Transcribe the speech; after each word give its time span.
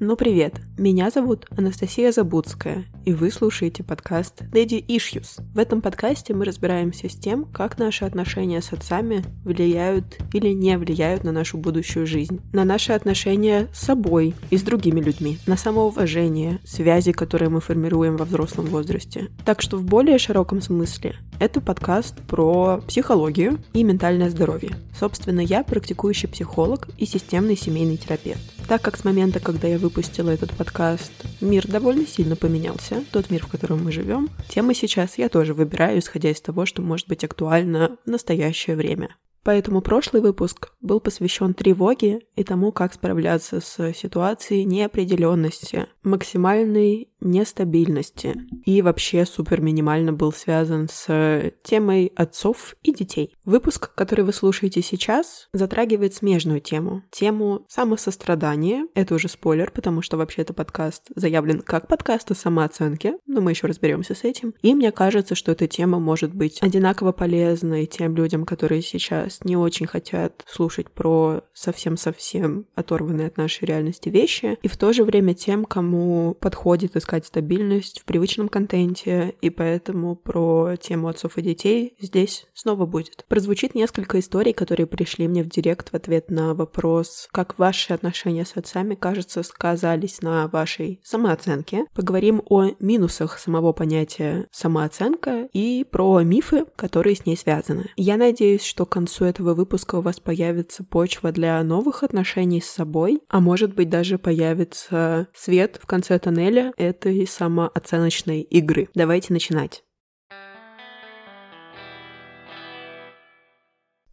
Ну 0.00 0.14
привет, 0.14 0.60
меня 0.78 1.10
зовут 1.10 1.46
Анастасия 1.50 2.12
Забудская, 2.12 2.84
и 3.04 3.12
вы 3.12 3.32
слушаете 3.32 3.82
подкаст 3.82 4.42
Daddy 4.42 4.80
Issues. 4.86 5.42
В 5.52 5.58
этом 5.58 5.82
подкасте 5.82 6.34
мы 6.34 6.44
разбираемся 6.44 7.08
с 7.08 7.16
тем, 7.16 7.46
как 7.46 7.78
наши 7.78 8.04
отношения 8.04 8.62
с 8.62 8.72
отцами 8.72 9.24
влияют 9.42 10.18
или 10.32 10.50
не 10.50 10.78
влияют 10.78 11.24
на 11.24 11.32
нашу 11.32 11.58
будущую 11.58 12.06
жизнь, 12.06 12.40
на 12.52 12.64
наши 12.64 12.92
отношения 12.92 13.66
с 13.72 13.86
собой 13.86 14.36
и 14.50 14.56
с 14.56 14.62
другими 14.62 15.00
людьми, 15.00 15.38
на 15.48 15.56
самоуважение, 15.56 16.60
связи, 16.64 17.10
которые 17.10 17.48
мы 17.48 17.60
формируем 17.60 18.16
во 18.16 18.24
взрослом 18.24 18.66
возрасте. 18.66 19.26
Так 19.44 19.60
что 19.60 19.78
в 19.78 19.84
более 19.84 20.18
широком 20.18 20.60
смысле 20.60 21.16
это 21.40 21.60
подкаст 21.60 22.20
про 22.26 22.80
психологию 22.86 23.58
и 23.72 23.84
ментальное 23.84 24.28
здоровье. 24.30 24.76
Собственно, 24.98 25.40
я 25.40 25.62
практикующий 25.62 26.28
психолог 26.28 26.88
и 26.98 27.06
системный 27.06 27.56
семейный 27.56 27.96
терапевт. 27.96 28.40
Так 28.66 28.82
как 28.82 28.96
с 28.96 29.04
момента, 29.04 29.40
когда 29.40 29.68
я 29.68 29.78
выпустила 29.78 30.30
этот 30.30 30.52
подкаст, 30.52 31.12
мир 31.40 31.66
довольно 31.66 32.06
сильно 32.06 32.36
поменялся, 32.36 33.04
тот 33.12 33.30
мир, 33.30 33.46
в 33.46 33.50
котором 33.50 33.84
мы 33.84 33.92
живем, 33.92 34.28
темы 34.48 34.74
сейчас 34.74 35.16
я 35.18 35.28
тоже 35.28 35.54
выбираю, 35.54 36.00
исходя 36.00 36.30
из 36.30 36.40
того, 36.40 36.66
что 36.66 36.82
может 36.82 37.08
быть 37.08 37.24
актуально 37.24 37.96
в 38.04 38.10
настоящее 38.10 38.76
время. 38.76 39.16
Поэтому 39.44 39.80
прошлый 39.80 40.20
выпуск 40.20 40.72
был 40.82 41.00
посвящен 41.00 41.54
тревоге 41.54 42.20
и 42.36 42.44
тому, 42.44 42.70
как 42.72 42.92
справляться 42.92 43.62
с 43.62 43.94
ситуацией 43.94 44.64
неопределенности, 44.64 45.86
максимальной 46.02 47.08
нестабильности 47.20 48.36
и 48.64 48.82
вообще 48.82 49.26
супер 49.26 49.60
минимально 49.60 50.12
был 50.12 50.32
связан 50.32 50.88
с 50.90 51.52
темой 51.62 52.12
отцов 52.14 52.76
и 52.82 52.92
детей. 52.92 53.34
Выпуск, 53.44 53.94
который 53.94 54.24
вы 54.24 54.32
слушаете 54.32 54.82
сейчас, 54.82 55.48
затрагивает 55.52 56.14
смежную 56.14 56.60
тему. 56.60 57.02
Тему 57.10 57.66
самосострадания. 57.68 58.86
Это 58.94 59.14
уже 59.14 59.28
спойлер, 59.28 59.70
потому 59.70 60.02
что 60.02 60.16
вообще 60.16 60.42
это 60.42 60.54
подкаст 60.54 61.04
заявлен 61.14 61.60
как 61.60 61.88
подкаст 61.88 62.30
о 62.30 62.34
самооценке, 62.34 63.18
но 63.26 63.40
мы 63.40 63.50
еще 63.50 63.66
разберемся 63.66 64.14
с 64.14 64.24
этим. 64.24 64.54
И 64.62 64.74
мне 64.74 64.92
кажется, 64.92 65.34
что 65.34 65.52
эта 65.52 65.66
тема 65.66 65.98
может 65.98 66.34
быть 66.34 66.62
одинаково 66.62 67.12
полезной 67.12 67.86
тем 67.86 68.14
людям, 68.14 68.44
которые 68.44 68.82
сейчас 68.82 69.42
не 69.44 69.56
очень 69.56 69.86
хотят 69.86 70.44
слушать 70.46 70.90
про 70.90 71.42
совсем-совсем 71.52 72.66
оторванные 72.74 73.26
от 73.28 73.36
нашей 73.36 73.64
реальности 73.64 74.08
вещи, 74.08 74.58
и 74.62 74.68
в 74.68 74.76
то 74.76 74.92
же 74.92 75.04
время 75.04 75.34
тем, 75.34 75.64
кому 75.64 76.34
подходит 76.34 76.96
из 76.96 77.04
искать 77.08 77.24
стабильность 77.24 78.00
в 78.00 78.04
привычном 78.04 78.50
контенте, 78.50 79.34
и 79.40 79.48
поэтому 79.48 80.14
про 80.14 80.76
тему 80.76 81.08
отцов 81.08 81.38
и 81.38 81.42
детей 81.42 81.94
здесь 81.98 82.46
снова 82.52 82.84
будет. 82.84 83.24
Прозвучит 83.28 83.74
несколько 83.74 84.20
историй, 84.20 84.52
которые 84.52 84.86
пришли 84.86 85.26
мне 85.26 85.42
в 85.42 85.48
директ 85.48 85.90
в 85.90 85.94
ответ 85.94 86.30
на 86.30 86.52
вопрос, 86.52 87.28
как 87.32 87.58
ваши 87.58 87.94
отношения 87.94 88.44
с 88.44 88.56
отцами, 88.56 88.94
кажется, 88.94 89.42
сказались 89.42 90.20
на 90.20 90.48
вашей 90.48 91.00
самооценке. 91.02 91.86
Поговорим 91.94 92.42
о 92.50 92.72
минусах 92.78 93.38
самого 93.38 93.72
понятия 93.72 94.46
самооценка 94.50 95.48
и 95.54 95.86
про 95.90 96.20
мифы, 96.20 96.66
которые 96.76 97.16
с 97.16 97.24
ней 97.24 97.38
связаны. 97.38 97.86
Я 97.96 98.18
надеюсь, 98.18 98.64
что 98.64 98.84
к 98.84 98.90
концу 98.90 99.24
этого 99.24 99.54
выпуска 99.54 99.96
у 99.96 100.00
вас 100.02 100.20
появится 100.20 100.84
почва 100.84 101.32
для 101.32 101.62
новых 101.62 102.02
отношений 102.02 102.60
с 102.60 102.66
собой, 102.66 103.22
а 103.30 103.40
может 103.40 103.74
быть 103.74 103.88
даже 103.88 104.18
появится 104.18 105.28
свет 105.34 105.78
в 105.80 105.86
конце 105.86 106.18
тоннеля. 106.18 106.72
Это 106.76 106.97
этой 106.98 107.26
самооценочной 107.26 108.42
игры. 108.42 108.88
Давайте 108.94 109.32
начинать. 109.32 109.84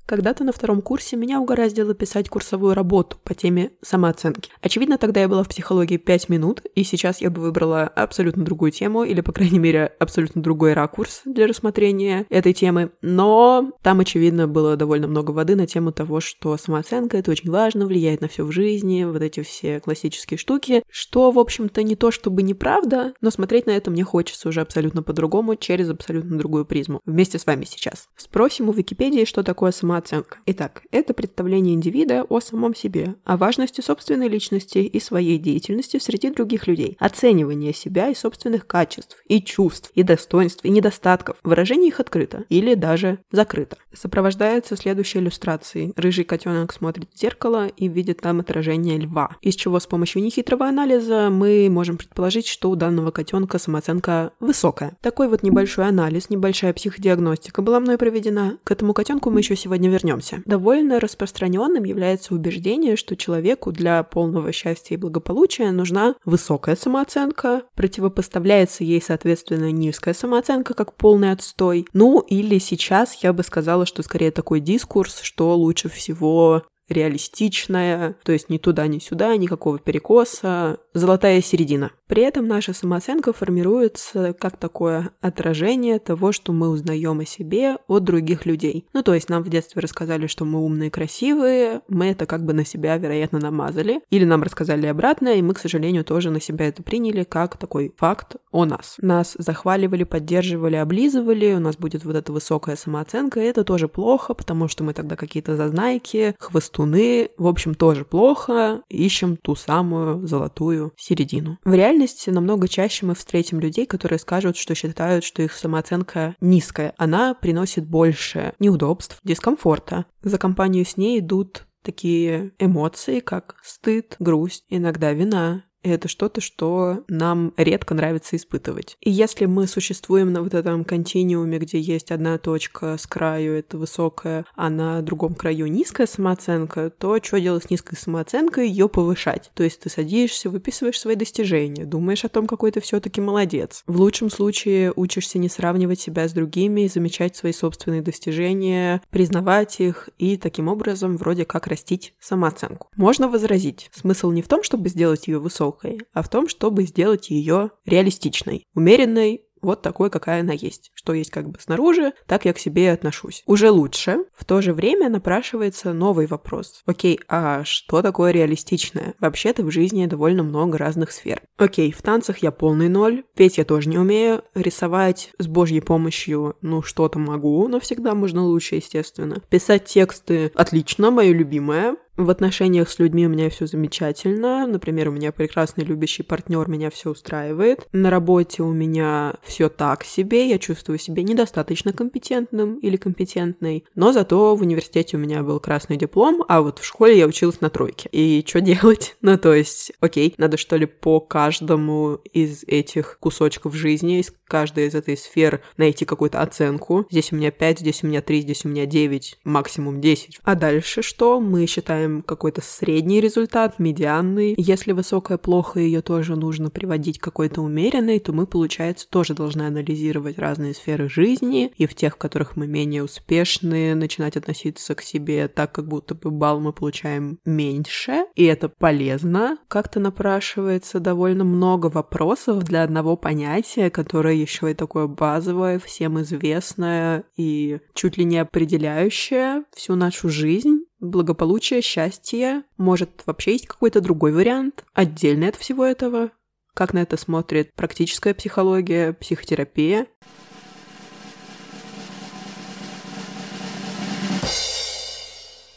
Когда-то 0.06 0.44
на 0.44 0.52
втором 0.52 0.84
курсе 0.84 1.18
меня 1.18 1.40
угораздило 1.40 1.96
писать 1.96 2.30
курсовую 2.30 2.76
работу 2.76 3.18
по 3.24 3.34
теме 3.34 3.72
самооценки. 3.82 4.52
Очевидно, 4.62 5.00
тогда 5.00 5.22
я 5.22 5.28
была 5.28 5.42
в 5.42 5.50
психологии 5.50 5.98
5 5.98 6.30
минут, 6.30 6.62
и 6.76 6.84
сейчас 6.84 7.22
я 7.22 7.32
бы 7.32 7.42
выбрала 7.42 7.84
абсолютно 7.84 8.46
другую 8.46 8.72
тему, 8.72 9.04
или, 9.04 9.22
по 9.22 9.32
крайней 9.32 9.58
мере, 9.58 9.94
абсолютно 9.98 10.44
другой 10.44 10.74
ракурс 10.74 11.22
для 11.26 11.48
рассмотрения 11.48 12.28
этой 12.30 12.54
темы. 12.54 12.92
Но 13.02 13.72
там, 13.82 14.00
очевидно, 14.00 14.48
было 14.48 14.76
довольно 14.76 15.08
много 15.08 15.32
воды 15.32 15.56
на 15.56 15.66
тему 15.66 15.92
того, 15.92 16.20
что 16.20 16.56
самооценка— 16.56 17.18
это 17.20 17.32
очень 17.32 17.50
важно, 17.50 17.88
влияет 17.88 18.22
на 18.22 18.28
все 18.28 18.46
в 18.46 18.52
жизни, 18.52 19.06
вот 19.06 19.24
эти 19.24 19.42
все 19.42 19.80
классические 19.80 20.38
штуки, 20.38 20.84
что, 20.92 21.32
в 21.32 21.40
общем-то, 21.40 21.82
не 21.82 21.96
то 21.96 22.12
чтобы 22.12 22.44
неправда, 22.44 23.16
но 23.22 23.32
смотреть 23.32 23.66
на 23.66 23.72
это 23.72 23.90
мне 23.90 24.04
хочется 24.04 24.50
уже 24.50 24.62
абсолютно 24.62 25.02
по-другому, 25.02 25.56
через 25.56 25.90
абсолютно 25.90 26.38
другую 26.38 26.66
призму. 26.66 27.02
Вместе 27.08 27.40
с 27.40 27.46
вами 27.48 27.66
сейчас. 27.66 28.08
Спросим 28.16 28.70
у 28.70 28.72
Википедии, 28.72 29.26
что 29.26 29.42
такое 29.42 29.72
самооценка 29.72 29.95
самооценка. 29.96 30.38
Итак, 30.46 30.84
это 30.92 31.14
представление 31.14 31.76
индивида 31.76 32.24
о 32.24 32.40
самом 32.40 32.76
себе, 32.76 33.16
о 33.24 33.38
важности 33.38 33.82
собственной 33.82 34.28
личности 34.28 34.80
и 34.80 35.00
своей 35.00 35.38
деятельности 35.38 36.00
среди 36.00 36.32
других 36.32 36.68
людей, 36.68 36.98
оценивание 37.00 37.74
себя 37.74 38.10
и 38.10 38.16
собственных 38.16 38.68
качеств, 38.68 39.18
и 39.28 39.42
чувств, 39.42 39.92
и 39.96 40.04
достоинств, 40.04 40.66
и 40.66 40.70
недостатков, 40.70 41.38
выражение 41.44 41.90
их 41.90 42.00
открыто 42.00 42.44
или 42.50 42.76
даже 42.76 43.20
закрыто. 43.32 43.78
Сопровождается 43.94 44.76
следующей 44.76 45.20
иллюстрацией. 45.20 45.94
Рыжий 45.96 46.26
котенок 46.26 46.74
смотрит 46.74 47.10
в 47.14 47.20
зеркало 47.20 47.68
и 47.68 47.88
видит 47.88 48.22
там 48.22 48.40
отражение 48.40 48.98
льва, 48.98 49.38
из 49.42 49.56
чего 49.56 49.80
с 49.80 49.88
помощью 49.88 50.22
нехитрого 50.22 50.68
анализа 50.68 51.30
мы 51.32 51.68
можем 51.70 51.98
предположить, 51.98 52.48
что 52.48 52.70
у 52.70 52.76
данного 52.76 53.12
котенка 53.12 53.60
самооценка 53.60 54.32
высокая. 54.40 54.98
Такой 55.02 55.30
вот 55.30 55.44
небольшой 55.44 55.88
анализ, 55.88 56.30
небольшая 56.30 56.74
психодиагностика 56.74 57.62
была 57.62 57.80
мной 57.80 57.98
проведена. 57.98 58.58
К 58.64 58.72
этому 58.72 58.94
котенку 58.94 59.30
мы 59.30 59.40
еще 59.40 59.56
сегодня 59.56 59.85
сегодня 59.86 59.90
вернемся. 59.90 60.42
Довольно 60.46 61.00
распространенным 61.00 61.84
является 61.84 62.34
убеждение, 62.34 62.96
что 62.96 63.16
человеку 63.16 63.72
для 63.72 64.04
полного 64.04 64.52
счастья 64.52 64.96
и 64.96 64.98
благополучия 64.98 65.72
нужна 65.72 66.16
высокая 66.26 66.76
самооценка, 66.76 67.64
противопоставляется 67.76 68.84
ей, 68.84 69.02
соответственно, 69.02 69.72
низкая 69.72 70.14
самооценка 70.14 70.74
как 70.74 70.96
полный 70.96 71.32
отстой. 71.32 71.88
Ну, 71.94 72.20
или 72.20 72.60
сейчас 72.60 73.24
я 73.24 73.34
бы 73.34 73.44
сказала, 73.44 73.86
что 73.86 74.04
скорее 74.04 74.32
такой 74.32 74.60
дискурс, 74.60 75.22
что 75.22 75.56
лучше 75.56 75.90
всего 75.90 76.64
реалистичная, 76.90 78.16
то 78.24 78.32
есть 78.32 78.50
ни 78.50 78.58
туда, 78.58 78.88
ни 78.88 79.00
сюда, 79.00 79.36
никакого 79.38 79.80
перекоса, 79.80 80.78
золотая 80.94 81.42
середина. 81.42 81.92
При 82.08 82.22
этом 82.22 82.48
наша 82.48 82.74
самооценка 82.74 83.34
формируется 83.34 84.34
как 84.34 84.58
такое 84.58 85.12
отражение 85.22 85.98
того, 85.98 86.32
что 86.32 86.54
мы 86.54 86.70
узнаем 86.70 87.20
о 87.20 87.26
себе 87.26 87.78
от 87.88 88.04
других 88.04 88.46
людей. 88.46 88.86
Ну, 88.94 89.02
то 89.02 89.16
есть 89.16 89.30
нам 89.30 89.44
в 89.44 89.50
детстве 89.50 89.82
рассказали, 89.82 90.28
что 90.28 90.46
мы 90.46 90.60
умные 90.60 90.88
и 90.88 90.92
красивые, 90.92 91.82
мы 91.88 92.08
это 92.08 92.28
как 92.28 92.46
бы 92.46 92.54
на 92.54 92.64
себя, 92.64 92.98
вероятно, 92.98 93.40
намазали. 93.40 94.02
Или 94.12 94.24
нам 94.26 94.44
рассказали 94.44 94.86
обратно, 94.86 95.30
и 95.30 95.42
мы, 95.42 95.56
к 95.56 95.60
сожалению, 95.60 96.06
тоже 96.06 96.30
на 96.30 96.40
себя 96.40 96.68
это 96.68 96.84
приняли 96.84 97.24
как 97.24 97.58
такой 97.58 97.92
факт 97.98 98.36
о 98.52 98.66
нас. 98.66 98.98
Нас 99.02 99.36
захваливали, 99.38 100.04
поддерживали, 100.04 100.76
облизывали, 100.76 101.54
у 101.54 101.60
нас 101.60 101.76
будет 101.76 102.06
вот 102.06 102.16
эта 102.16 102.32
высокая 102.32 102.76
самооценка, 102.76 103.40
и 103.40 103.46
это 103.46 103.64
тоже 103.64 103.88
плохо, 103.88 104.36
потому 104.36 104.68
что 104.68 104.84
мы 104.84 104.94
тогда 104.94 105.16
какие-то 105.16 105.56
зазнайки, 105.56 106.36
хвостуны, 106.40 107.30
в 107.38 107.48
общем, 107.48 107.74
тоже 107.74 108.06
плохо, 108.06 108.84
ищем 108.90 109.38
ту 109.38 109.56
самую 109.56 110.28
золотую 110.28 110.94
середину. 110.98 111.58
В 111.66 111.74
реальности 111.74 111.95
реальности 111.96 112.30
намного 112.30 112.68
чаще 112.68 113.06
мы 113.06 113.16
встретим 113.16 113.60
людей, 113.60 113.86
которые 113.86 114.20
скажут, 114.20 114.58
что 114.58 114.76
считают, 114.76 115.24
что 115.24 115.42
их 115.42 115.54
самооценка 115.54 116.36
низкая. 116.42 116.94
Она 116.98 117.34
приносит 117.34 117.88
больше 117.88 118.54
неудобств, 118.60 119.20
дискомфорта. 119.24 120.06
За 120.22 120.38
компанию 120.38 120.86
с 120.86 120.98
ней 120.98 121.20
идут 121.20 121.66
такие 121.84 122.52
эмоции, 122.60 123.20
как 123.20 123.56
стыд, 123.64 124.16
грусть, 124.20 124.66
иногда 124.70 125.14
вина, 125.14 125.64
это 125.92 126.08
что-то, 126.08 126.42
что 126.42 127.04
нам 127.08 127.54
редко 127.58 127.94
нравится 127.94 128.36
испытывать. 128.36 128.98
И 129.02 129.12
если 129.12 129.46
мы 129.46 129.68
существуем 129.68 130.34
на 130.34 130.42
вот 130.42 130.54
этом 130.54 130.84
континууме, 130.84 131.60
где 131.60 131.80
есть 131.80 132.12
одна 132.12 132.38
точка 132.38 132.98
с 132.98 133.08
краю, 133.08 133.54
это 133.54 133.78
высокая, 133.78 134.46
а 134.56 134.70
на 134.70 135.02
другом 135.02 135.36
краю 135.36 135.68
низкая 135.68 136.08
самооценка, 136.08 136.90
то 136.90 137.18
что 137.22 137.40
делать 137.40 137.66
с 137.66 137.70
низкой 137.70 137.96
самооценкой? 137.96 138.70
Ее 138.70 138.90
повышать. 138.90 139.52
То 139.54 139.64
есть 139.64 139.80
ты 139.82 139.90
садишься, 139.90 140.50
выписываешь 140.50 141.00
свои 141.00 141.16
достижения, 141.16 141.86
думаешь 141.86 142.26
о 142.26 142.30
том, 142.30 142.48
какой 142.48 142.72
ты 142.72 142.82
все-таки 142.82 143.22
молодец. 143.22 143.84
В 143.88 144.00
лучшем 144.00 144.30
случае 144.30 144.92
учишься 144.96 145.38
не 145.38 145.50
сравнивать 145.50 146.00
себя 146.00 146.28
с 146.28 146.34
другими, 146.34 146.88
замечать 146.88 147.36
свои 147.36 147.54
собственные 147.54 148.02
достижения, 148.02 149.02
признавать 149.10 149.80
их 149.80 150.10
и 150.18 150.38
таким 150.38 150.68
образом 150.68 151.18
вроде 151.18 151.46
как 151.46 151.68
растить 151.68 152.14
самооценку. 152.20 152.90
Можно 152.96 153.28
возразить, 153.28 153.90
смысл 153.94 154.32
не 154.32 154.42
в 154.42 154.48
том, 154.48 154.64
чтобы 154.64 154.90
сделать 154.90 155.28
ее 155.28 155.40
высокой, 155.40 155.75
высокой, 155.76 156.02
а 156.14 156.22
в 156.22 156.30
том, 156.30 156.48
чтобы 156.48 156.84
сделать 156.84 157.30
ее 157.30 157.72
реалистичной, 157.86 158.66
умеренной, 158.74 159.42
вот 159.62 159.82
такой, 159.82 160.12
какая 160.12 160.42
она 160.42 160.54
есть. 160.54 160.92
Что 160.94 161.14
есть 161.14 161.32
как 161.32 161.50
бы 161.50 161.60
снаружи, 161.60 162.14
так 162.28 162.46
я 162.46 162.54
к 162.54 162.60
себе 162.60 162.84
и 162.84 162.88
отношусь. 162.88 163.42
Уже 163.48 163.72
лучше. 163.72 164.26
В 164.36 164.46
то 164.46 164.62
же 164.62 164.74
время 164.74 165.10
напрашивается 165.10 165.92
новый 165.92 166.28
вопрос. 166.28 166.84
Окей, 166.86 167.20
а 167.28 167.64
что 167.64 168.04
такое 168.04 168.32
реалистичное? 168.32 169.16
Вообще-то 169.20 169.64
в 169.64 169.72
жизни 169.72 170.06
довольно 170.06 170.44
много 170.44 170.78
разных 170.78 171.12
сфер. 171.12 171.42
Окей, 171.58 171.92
в 171.92 172.04
танцах 172.04 172.40
я 172.40 172.52
полный 172.52 172.90
ноль, 172.90 173.24
петь 173.36 173.58
я 173.58 173.66
тоже 173.66 173.90
не 173.90 173.98
умею, 173.98 174.44
рисовать 174.54 175.32
с 175.40 175.48
божьей 175.48 175.82
помощью, 175.82 176.58
ну, 176.62 176.84
что-то 176.84 177.18
могу, 177.18 177.68
но 177.68 177.80
всегда 177.80 178.14
можно 178.14 178.44
лучше, 178.44 178.76
естественно. 178.76 179.42
Писать 179.50 179.86
тексты 179.86 180.52
отлично, 180.54 181.10
мое 181.10 181.32
любимое. 181.32 181.96
В 182.18 182.30
отношениях 182.30 182.90
с 182.90 182.98
людьми 182.98 183.26
у 183.26 183.30
меня 183.30 183.50
все 183.50 183.68
замечательно. 183.68 184.66
Например, 184.66 185.10
у 185.10 185.12
меня 185.12 185.34
прекрасный 185.34 185.84
любящий 185.84 186.24
партнер, 186.24 186.70
меня 186.70 186.90
все 186.90 187.10
устраивает. 187.10 187.86
На 187.92 188.10
работе 188.10 188.64
у 188.64 188.72
меня 188.72 189.34
все 189.44 189.68
так 189.68 190.06
себе, 190.06 190.48
я 190.50 190.58
чувствую 190.58 190.98
себя 190.98 191.24
недостаточно 191.24 191.92
компетентным 191.92 192.80
или 192.80 192.96
компетентной. 192.96 193.84
Но 193.96 194.14
зато 194.14 194.56
в 194.56 194.62
университете 194.62 195.18
у 195.18 195.20
меня 195.20 195.44
был 195.44 195.60
красный 195.60 195.98
диплом, 195.98 196.46
а 196.48 196.62
вот 196.62 196.80
в 196.80 196.86
школе 196.86 197.18
я 197.18 197.28
училась 197.28 197.60
на 197.60 197.70
тройке. 197.70 198.08
И 198.12 198.44
что 198.48 198.62
делать? 198.62 199.16
Ну, 199.26 199.40
то 199.40 199.56
есть, 199.56 199.92
окей, 200.02 200.36
надо 200.38 200.56
что 200.56 200.76
ли 200.76 200.86
по 200.86 201.20
каждому 201.20 202.20
из 202.32 202.64
этих 202.68 203.18
кусочков 203.20 203.74
жизни, 203.74 204.20
из 204.20 204.32
каждой 204.48 204.88
из 204.88 204.96
этой 204.96 205.18
сфер 205.18 205.62
найти 205.78 206.06
какую-то 206.06 206.42
оценку. 206.42 207.08
Здесь 207.10 207.32
у 207.32 207.36
меня 207.36 207.50
5, 207.50 207.80
здесь 207.80 208.04
у 208.04 208.08
меня 208.08 208.22
3, 208.22 208.42
здесь 208.42 208.66
у 208.66 208.70
меня 208.70 208.86
9, 208.86 209.40
максимум 209.44 210.00
10. 210.00 210.40
А 210.44 210.56
дальше 210.56 211.02
что? 211.02 211.40
Мы 211.40 211.66
считаем 211.66 212.05
получаем 212.06 212.22
какой-то 212.22 212.62
средний 212.62 213.22
результат, 213.22 213.80
медианный. 213.80 214.56
Если 214.58 214.92
высокая 214.92 215.38
плохо, 215.38 215.80
ее 215.80 216.02
тоже 216.02 216.36
нужно 216.36 216.70
приводить 216.70 217.20
какой-то 217.20 217.62
умеренной, 217.62 218.20
то 218.20 218.34
мы, 218.34 218.46
получается, 218.46 219.08
тоже 219.10 219.34
должны 219.34 219.64
анализировать 219.64 220.38
разные 220.38 220.74
сферы 220.74 221.10
жизни, 221.10 221.72
и 221.78 221.86
в 221.86 221.96
тех, 221.96 222.16
в 222.16 222.18
которых 222.18 222.56
мы 222.56 222.68
менее 222.68 223.04
успешны, 223.04 223.96
начинать 223.96 224.38
относиться 224.38 224.96
к 224.96 225.02
себе 225.02 225.48
так, 225.48 225.72
как 225.72 225.88
будто 225.88 226.16
бы 226.16 226.32
балл 226.32 226.60
мы 226.60 226.74
получаем 226.74 227.40
меньше, 227.46 228.26
и 228.36 228.44
это 228.46 228.70
полезно. 228.70 229.58
Как-то 229.68 230.00
напрашивается 230.00 231.00
довольно 231.00 231.44
много 231.44 231.88
вопросов 231.88 232.64
для 232.64 232.84
одного 232.84 233.16
понятия, 233.18 233.90
которое 233.90 234.36
еще 234.36 234.72
и 234.72 234.74
такое 234.74 235.08
базовое, 235.08 235.80
всем 235.80 236.22
известное 236.22 237.24
и 237.38 237.80
чуть 237.94 238.18
ли 238.18 238.26
не 238.26 238.38
определяющее 238.38 239.64
всю 239.74 239.96
нашу 239.96 240.30
жизнь 240.30 240.85
благополучие, 241.00 241.82
счастье. 241.82 242.64
Может, 242.78 243.24
вообще 243.26 243.54
есть 243.54 243.68
какой-то 243.68 244.02
другой 244.02 244.32
вариант, 244.32 244.86
отдельный 244.94 245.50
от 245.50 245.56
всего 245.56 245.86
этого? 245.86 246.32
Как 246.74 246.94
на 246.94 247.00
это 247.00 247.18
смотрит 247.18 247.74
практическая 247.74 248.34
психология, 248.34 249.14
психотерапия? 249.14 250.08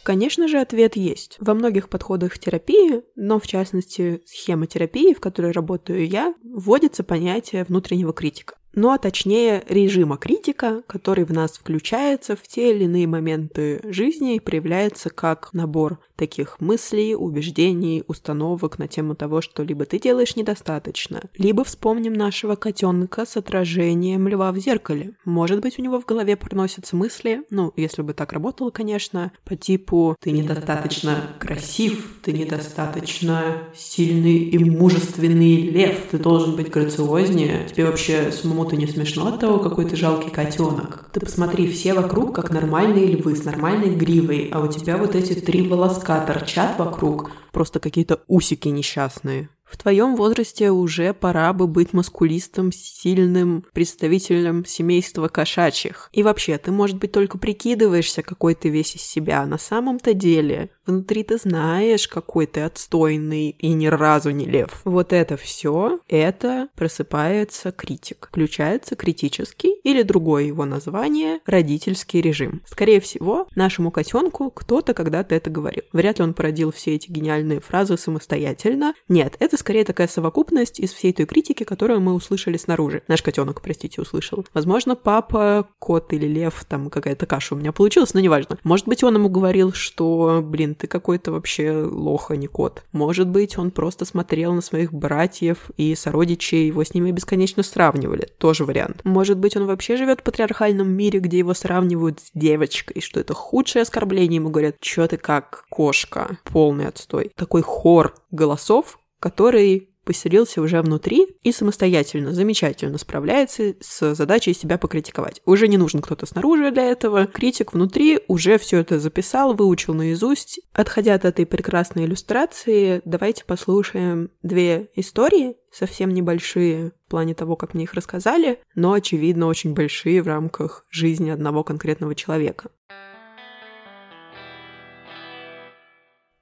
Конечно 0.09 0.49
же, 0.49 0.59
ответ 0.59 0.97
есть. 0.97 1.37
Во 1.39 1.53
многих 1.53 1.91
подходах 1.91 2.39
терапии, 2.39 3.03
но 3.15 3.39
в 3.39 3.47
частности 3.47 4.23
схемотерапии, 4.25 5.13
в 5.13 5.21
которой 5.21 5.53
работаю 5.53 6.09
я, 6.09 6.35
вводится 6.43 7.05
понятие 7.05 7.65
внутреннего 7.65 8.15
критика 8.15 8.57
ну 8.79 8.91
а 8.91 8.99
точнее 8.99 9.65
режима 9.69 10.17
критика, 10.17 10.83
который 10.87 11.25
в 11.25 11.33
нас 11.33 11.53
включается 11.53 12.37
в 12.37 12.43
те 12.47 12.71
или 12.71 12.85
иные 12.85 13.09
моменты 13.09 13.81
жизни 13.85 14.37
и 14.37 14.41
проявляется 14.41 15.11
как 15.11 15.51
набор 15.53 15.99
таких 16.15 16.61
мыслей, 16.61 17.15
убеждений, 17.15 18.03
установок 18.07 18.79
на 18.79 18.89
тему 18.89 19.15
того, 19.15 19.41
что 19.41 19.63
либо 19.63 19.85
ты 19.85 19.99
делаешь 19.99 20.37
недостаточно, 20.37 21.23
либо 21.37 21.65
вспомним 21.65 22.13
нашего 22.13 22.57
котенка 22.57 23.25
с 23.25 23.37
отражением 23.37 24.29
льва 24.29 24.53
в 24.53 24.59
зеркале. 24.59 25.13
Может 25.25 25.61
быть, 25.61 25.79
у 25.79 25.83
него 25.83 26.01
в 26.01 26.07
голове 26.07 26.37
проносятся 26.37 26.97
мысли, 26.97 27.43
ну, 27.51 27.73
если 27.77 28.03
бы 28.03 28.15
так 28.15 28.33
работало, 28.33 28.71
конечно, 28.71 29.33
по 29.45 29.57
типу 29.57 30.17
«ты 30.21 30.33
недостаточно 30.33 31.31
красив, 31.39 32.19
ты 32.23 32.33
недостаточно 32.33 33.59
сильный 33.75 34.39
и 34.39 34.59
мужественный 34.59 35.63
лев, 35.63 35.99
ты 36.11 36.19
должен 36.19 36.57
быть 36.57 36.71
грациознее, 36.71 37.69
тебе 37.69 37.87
вообще 37.87 38.33
самому 38.33 38.68
кому-то 38.69 38.77
не 38.77 38.87
смешно 38.87 39.29
от 39.29 39.41
того, 39.41 39.59
какой 39.59 39.85
ты 39.87 39.97
жалкий 39.97 40.31
котенок. 40.31 41.09
Ты 41.13 41.21
посмотри, 41.21 41.71
все 41.71 41.95
вокруг 41.95 42.35
как 42.35 42.51
нормальные 42.51 43.07
львы 43.07 43.35
с 43.35 43.45
нормальной 43.45 43.95
гривой, 43.95 44.51
а 44.53 44.61
у 44.61 44.69
тебя 44.69 44.99
вот 44.99 45.15
эти 45.15 45.35
три 45.35 45.67
волоска 45.67 46.21
торчат 46.21 46.79
вокруг, 46.79 47.31
просто 47.53 47.81
какие-то 47.81 48.21
усики 48.29 48.69
несчастные. 48.69 49.49
В 49.71 49.77
твоем 49.77 50.17
возрасте 50.17 50.71
уже 50.71 51.13
пора 51.13 51.53
бы 51.53 51.67
быть 51.67 51.93
маскулистом, 51.93 52.73
сильным 52.73 53.65
представителем 53.73 54.65
семейства 54.65 55.29
кошачьих. 55.29 56.09
И 56.13 56.23
вообще, 56.23 56.57
ты, 56.59 56.71
может 56.71 56.97
быть, 56.97 57.13
только 57.13 57.39
прикидываешься, 57.39 58.23
какой 58.23 58.55
ты 58.55 58.71
весь 58.71 58.97
из 58.97 59.03
себя. 59.03 59.45
На 59.47 59.59
самом-то 59.59 60.15
деле, 60.15 60.71
внутри 60.87 61.23
ты 61.23 61.37
знаешь, 61.37 62.09
какой 62.09 62.47
ты 62.47 62.63
отстойный 62.63 63.51
и 63.51 63.69
ни 63.69 63.87
разу 63.87 64.31
не 64.31 64.47
лев. 64.47 64.81
Вот 64.85 65.13
это 65.13 65.37
все, 65.37 66.01
это 66.09 66.69
просыпается 66.75 67.71
критик. 67.73 68.29
Включается 68.31 68.97
критический 68.97 69.75
или 69.85 70.03
другое 70.03 70.45
его 70.45 70.65
название– 70.65 71.41
родительский 71.47 72.21
режим. 72.21 72.63
Скорее 72.67 73.01
всего, 73.01 73.49
нашему 73.55 73.91
котенку 73.91 74.51
кто-то 74.51 74.95
когда-то 74.95 75.35
это 75.35 75.51
говорил. 75.51 75.83
Вряд 75.93 76.19
ли 76.19 76.25
он 76.25 76.35
породил 76.35 76.73
все 76.73 76.95
эти 76.95 77.11
гениальные 77.11 77.61
фразы 77.61 77.99
самостоятельно. 77.99 78.95
Нет, 79.09 79.37
это 79.39 79.58
скорее 79.59 79.85
такая 79.85 80.09
совокупность 80.09 80.81
из 80.81 80.93
всей 80.93 81.13
той 81.13 81.27
критики, 81.27 81.65
которую 81.65 82.01
мы 82.01 82.15
услышали 82.15 82.57
снаружи. 82.57 83.03
Наш 83.09 83.23
котенок, 83.23 83.61
простите, 83.63 84.01
услышал. 84.01 84.45
Возможно, 84.55 84.97
папа, 84.97 85.69
кот 85.79 86.13
или 86.13 86.27
лев, 86.27 86.65
там 86.69 86.91
какая-то 86.91 87.27
каша 87.27 87.55
у 87.55 87.59
меня 87.59 87.73
получилась, 87.73 88.15
но 88.15 88.21
неважно. 88.21 88.59
Может 88.65 88.87
быть, 88.87 89.05
он 89.05 89.17
ему 89.17 89.29
говорил, 89.29 89.73
что, 89.73 90.41
блин, 90.43 90.75
ты 90.75 90.87
какой-то 90.87 91.33
вообще 91.33 91.73
лох, 91.73 92.31
а 92.31 92.37
не 92.37 92.47
кот. 92.47 92.85
Может 92.93 93.29
быть, 93.29 93.59
он 93.59 93.71
просто 93.71 94.05
смотрел 94.05 94.53
на 94.55 94.61
своих 94.61 94.93
братьев 94.93 95.71
и 95.77 95.95
сородичей, 95.95 96.67
его 96.67 96.85
с 96.85 96.95
ними 96.95 97.11
бесконечно 97.11 97.63
сравнивали. 97.63 98.29
Тоже 98.39 98.65
вариант. 98.65 99.01
Может 99.05 99.39
быть, 99.39 99.57
он 99.57 99.67
вообще 99.67 99.97
живет 99.97 100.21
в 100.21 100.23
патриархальном 100.23 100.89
мире, 100.89 101.21
где 101.21 101.39
его 101.39 101.55
сравнивают 101.55 102.21
с 102.21 102.31
девочкой, 102.35 103.03
что 103.03 103.21
это 103.21 103.35
худшее 103.35 103.83
оскорбление, 103.83 104.37
ему 104.37 104.51
говорят, 104.51 104.77
что 104.81 105.07
ты 105.07 105.17
как 105.17 105.65
кошка, 105.71 106.39
полный 106.45 106.87
отстой. 106.87 107.31
Такой 107.35 107.63
хор 107.63 108.15
голосов, 108.31 108.99
который 109.21 109.91
поселился 110.09 110.63
уже 110.63 110.81
внутри 110.81 111.37
и 111.43 111.53
самостоятельно, 111.53 112.33
замечательно 112.33 112.97
справляется 112.97 113.75
с 113.79 114.15
задачей 114.15 114.55
себя 114.55 114.79
покритиковать. 114.79 115.43
Уже 115.45 115.69
не 115.69 115.77
нужен 115.77 116.01
кто-то 116.01 116.25
снаружи 116.25 116.71
для 116.71 116.85
этого. 116.85 117.27
Критик 117.27 117.75
внутри 117.75 118.21
уже 118.27 118.57
все 118.57 118.79
это 118.79 118.99
записал, 118.99 119.53
выучил 119.53 119.93
наизусть. 119.93 120.61
Отходя 120.73 121.13
от 121.13 121.27
этой 121.27 121.45
прекрасной 121.45 122.07
иллюстрации, 122.07 123.03
давайте 123.05 123.45
послушаем 123.45 124.31
две 124.43 124.89
истории, 124.95 125.57
совсем 125.71 126.09
небольшие 126.15 126.93
в 127.07 127.11
плане 127.11 127.35
того, 127.35 127.57
как 127.57 127.75
мне 127.75 127.85
их 127.85 127.93
рассказали, 127.93 128.61
но, 128.75 128.95
очевидно, 128.95 129.47
очень 129.47 129.75
большие 129.75 130.23
в 130.23 130.27
рамках 130.27 130.87
жизни 130.89 131.29
одного 131.29 131.65
конкретного 131.65 132.15
человека. 132.15 132.71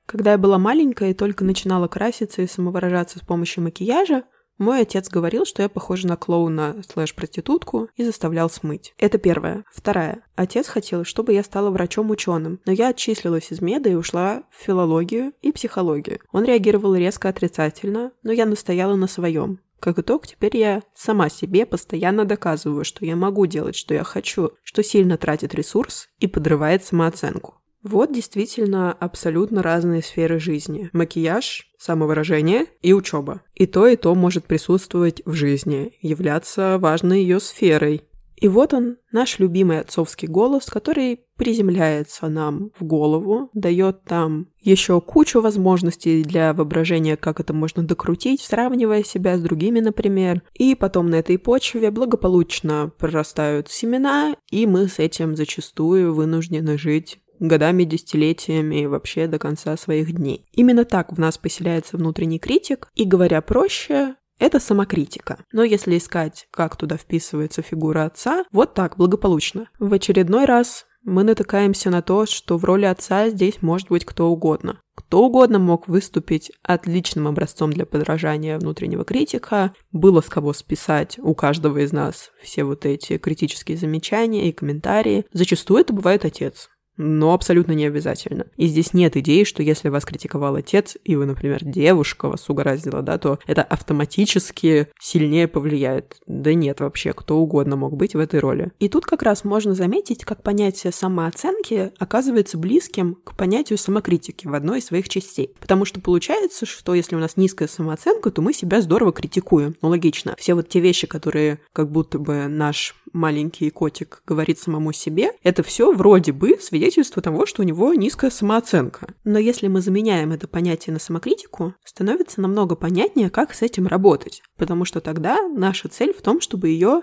Когда 0.06 0.32
я 0.32 0.38
была 0.38 0.58
маленькая 0.58 1.10
и 1.10 1.14
только 1.14 1.44
начинала 1.44 1.88
краситься 1.88 2.42
и 2.42 2.46
самовыражаться 2.46 3.18
с 3.18 3.22
помощью 3.22 3.64
макияжа, 3.64 4.22
мой 4.58 4.80
отец 4.80 5.10
говорил, 5.10 5.44
что 5.44 5.62
я 5.62 5.68
похожа 5.68 6.08
на 6.08 6.16
клоуна 6.16 6.82
слэш-проститутку 6.88 7.90
и 7.94 8.04
заставлял 8.04 8.48
смыть. 8.48 8.94
Это 8.96 9.18
первое. 9.18 9.64
Вторая. 9.70 10.22
Отец 10.34 10.68
хотел, 10.68 11.04
чтобы 11.04 11.34
я 11.34 11.42
стала 11.42 11.70
врачом-ученым, 11.70 12.60
но 12.64 12.72
я 12.72 12.88
отчислилась 12.88 13.52
из 13.52 13.60
меда 13.60 13.90
и 13.90 13.94
ушла 13.94 14.44
в 14.50 14.64
филологию 14.64 15.32
и 15.42 15.52
психологию. 15.52 16.20
Он 16.32 16.44
реагировал 16.44 16.94
резко 16.94 17.28
отрицательно, 17.28 18.12
но 18.22 18.32
я 18.32 18.46
настояла 18.46 18.94
на 18.94 19.08
своем. 19.08 19.60
Как 19.78 19.98
итог, 19.98 20.26
теперь 20.26 20.56
я 20.56 20.82
сама 20.94 21.28
себе 21.28 21.66
постоянно 21.66 22.24
доказываю, 22.24 22.84
что 22.84 23.04
я 23.04 23.14
могу 23.14 23.44
делать, 23.44 23.76
что 23.76 23.92
я 23.92 24.04
хочу, 24.04 24.52
что 24.62 24.82
сильно 24.82 25.18
тратит 25.18 25.54
ресурс 25.54 26.08
и 26.18 26.26
подрывает 26.26 26.82
самооценку. 26.82 27.60
Вот 27.86 28.12
действительно 28.12 28.92
абсолютно 28.92 29.62
разные 29.62 30.02
сферы 30.02 30.40
жизни. 30.40 30.90
Макияж, 30.92 31.68
самовыражение 31.78 32.66
и 32.82 32.92
учеба. 32.92 33.42
И 33.54 33.66
то, 33.66 33.86
и 33.86 33.94
то 33.94 34.12
может 34.16 34.44
присутствовать 34.44 35.22
в 35.24 35.34
жизни, 35.34 35.92
являться 36.02 36.78
важной 36.80 37.20
ее 37.20 37.38
сферой. 37.38 38.02
И 38.34 38.48
вот 38.48 38.74
он, 38.74 38.96
наш 39.12 39.38
любимый 39.38 39.78
отцовский 39.78 40.26
голос, 40.26 40.66
который 40.66 41.20
приземляется 41.36 42.28
нам 42.28 42.70
в 42.76 42.82
голову, 42.84 43.50
дает 43.54 44.10
нам 44.10 44.48
еще 44.60 45.00
кучу 45.00 45.40
возможностей 45.40 46.24
для 46.24 46.52
воображения, 46.54 47.16
как 47.16 47.38
это 47.38 47.54
можно 47.54 47.84
докрутить, 47.84 48.40
сравнивая 48.40 49.04
себя 49.04 49.38
с 49.38 49.40
другими, 49.40 49.78
например. 49.78 50.42
И 50.54 50.74
потом 50.74 51.08
на 51.08 51.14
этой 51.14 51.38
почве 51.38 51.92
благополучно 51.92 52.90
прорастают 52.98 53.70
семена, 53.70 54.34
и 54.50 54.66
мы 54.66 54.88
с 54.88 54.98
этим 54.98 55.36
зачастую 55.36 56.12
вынуждены 56.12 56.76
жить 56.76 57.20
годами, 57.38 57.84
десятилетиями 57.84 58.82
и 58.82 58.86
вообще 58.86 59.26
до 59.26 59.38
конца 59.38 59.76
своих 59.76 60.12
дней. 60.12 60.44
Именно 60.52 60.84
так 60.84 61.12
в 61.12 61.18
нас 61.18 61.38
поселяется 61.38 61.96
внутренний 61.96 62.38
критик, 62.38 62.88
и 62.94 63.04
говоря 63.04 63.40
проще, 63.40 64.16
это 64.38 64.60
самокритика. 64.60 65.38
Но 65.52 65.64
если 65.64 65.96
искать, 65.96 66.46
как 66.50 66.76
туда 66.76 66.96
вписывается 66.96 67.62
фигура 67.62 68.04
отца, 68.04 68.44
вот 68.52 68.74
так, 68.74 68.96
благополучно. 68.96 69.68
В 69.78 69.92
очередной 69.92 70.44
раз 70.44 70.86
мы 71.06 71.22
натыкаемся 71.22 71.88
на 71.88 72.02
то, 72.02 72.26
что 72.26 72.58
в 72.58 72.64
роли 72.64 72.84
отца 72.84 73.30
здесь 73.30 73.62
может 73.62 73.88
быть 73.88 74.04
кто 74.04 74.28
угодно. 74.28 74.80
Кто 74.96 75.24
угодно 75.24 75.58
мог 75.58 75.88
выступить 75.88 76.50
отличным 76.62 77.28
образцом 77.28 77.72
для 77.72 77.86
подражания 77.86 78.58
внутреннего 78.58 79.04
критика, 79.04 79.72
было 79.92 80.20
с 80.20 80.28
кого 80.28 80.52
списать 80.52 81.18
у 81.18 81.34
каждого 81.34 81.78
из 81.78 81.92
нас 81.92 82.32
все 82.42 82.64
вот 82.64 82.84
эти 82.86 83.18
критические 83.18 83.76
замечания 83.76 84.48
и 84.48 84.52
комментарии. 84.52 85.24
Зачастую 85.32 85.80
это 85.80 85.92
бывает 85.92 86.24
отец. 86.24 86.70
Но 86.96 87.34
абсолютно 87.34 87.72
не 87.72 87.86
обязательно. 87.86 88.46
И 88.56 88.66
здесь 88.66 88.94
нет 88.94 89.16
идеи, 89.16 89.44
что 89.44 89.62
если 89.62 89.88
вас 89.88 90.04
критиковал 90.04 90.56
отец, 90.56 90.96
и 91.04 91.16
вы, 91.16 91.26
например, 91.26 91.64
девушка 91.64 92.28
вас 92.28 92.48
угораздила, 92.48 93.02
да, 93.02 93.18
то 93.18 93.38
это 93.46 93.62
автоматически 93.62 94.88
сильнее 95.00 95.48
повлияет. 95.48 96.16
Да 96.26 96.54
нет, 96.54 96.80
вообще, 96.80 97.12
кто 97.12 97.38
угодно 97.38 97.76
мог 97.76 97.96
быть 97.96 98.14
в 98.14 98.18
этой 98.18 98.40
роли. 98.40 98.72
И 98.78 98.88
тут 98.88 99.06
как 99.06 99.22
раз 99.22 99.44
можно 99.44 99.74
заметить, 99.74 100.24
как 100.24 100.42
понятие 100.42 100.92
самооценки 100.92 101.92
оказывается 101.98 102.58
близким 102.58 103.16
к 103.24 103.36
понятию 103.36 103.78
самокритики 103.78 104.46
в 104.46 104.54
одной 104.54 104.78
из 104.78 104.86
своих 104.86 105.08
частей. 105.08 105.54
Потому 105.60 105.84
что 105.84 106.00
получается, 106.00 106.66
что 106.66 106.94
если 106.94 107.16
у 107.16 107.18
нас 107.18 107.36
низкая 107.36 107.68
самооценка, 107.68 108.30
то 108.30 108.42
мы 108.42 108.52
себя 108.52 108.80
здорово 108.80 109.12
критикуем. 109.12 109.76
Ну, 109.82 109.88
логично. 109.88 110.34
Все 110.38 110.54
вот 110.54 110.68
те 110.68 110.80
вещи, 110.80 111.06
которые 111.06 111.58
как 111.72 111.90
будто 111.90 112.18
бы 112.18 112.46
наш 112.46 112.94
маленький 113.16 113.70
котик 113.70 114.22
говорит 114.26 114.58
самому 114.58 114.92
себе, 114.92 115.32
это 115.42 115.62
все 115.62 115.92
вроде 115.92 116.32
бы 116.32 116.58
свидетельство 116.60 117.22
того, 117.22 117.46
что 117.46 117.62
у 117.62 117.64
него 117.64 117.92
низкая 117.94 118.30
самооценка. 118.30 119.14
Но 119.24 119.38
если 119.38 119.68
мы 119.68 119.80
заменяем 119.80 120.32
это 120.32 120.46
понятие 120.46 120.92
на 120.92 121.00
самокритику, 121.00 121.74
становится 121.84 122.40
намного 122.40 122.76
понятнее, 122.76 123.30
как 123.30 123.54
с 123.54 123.62
этим 123.62 123.86
работать, 123.86 124.42
потому 124.56 124.84
что 124.84 125.00
тогда 125.00 125.48
наша 125.48 125.88
цель 125.88 126.12
в 126.12 126.22
том, 126.22 126.40
чтобы 126.40 126.68
ее 126.68 127.02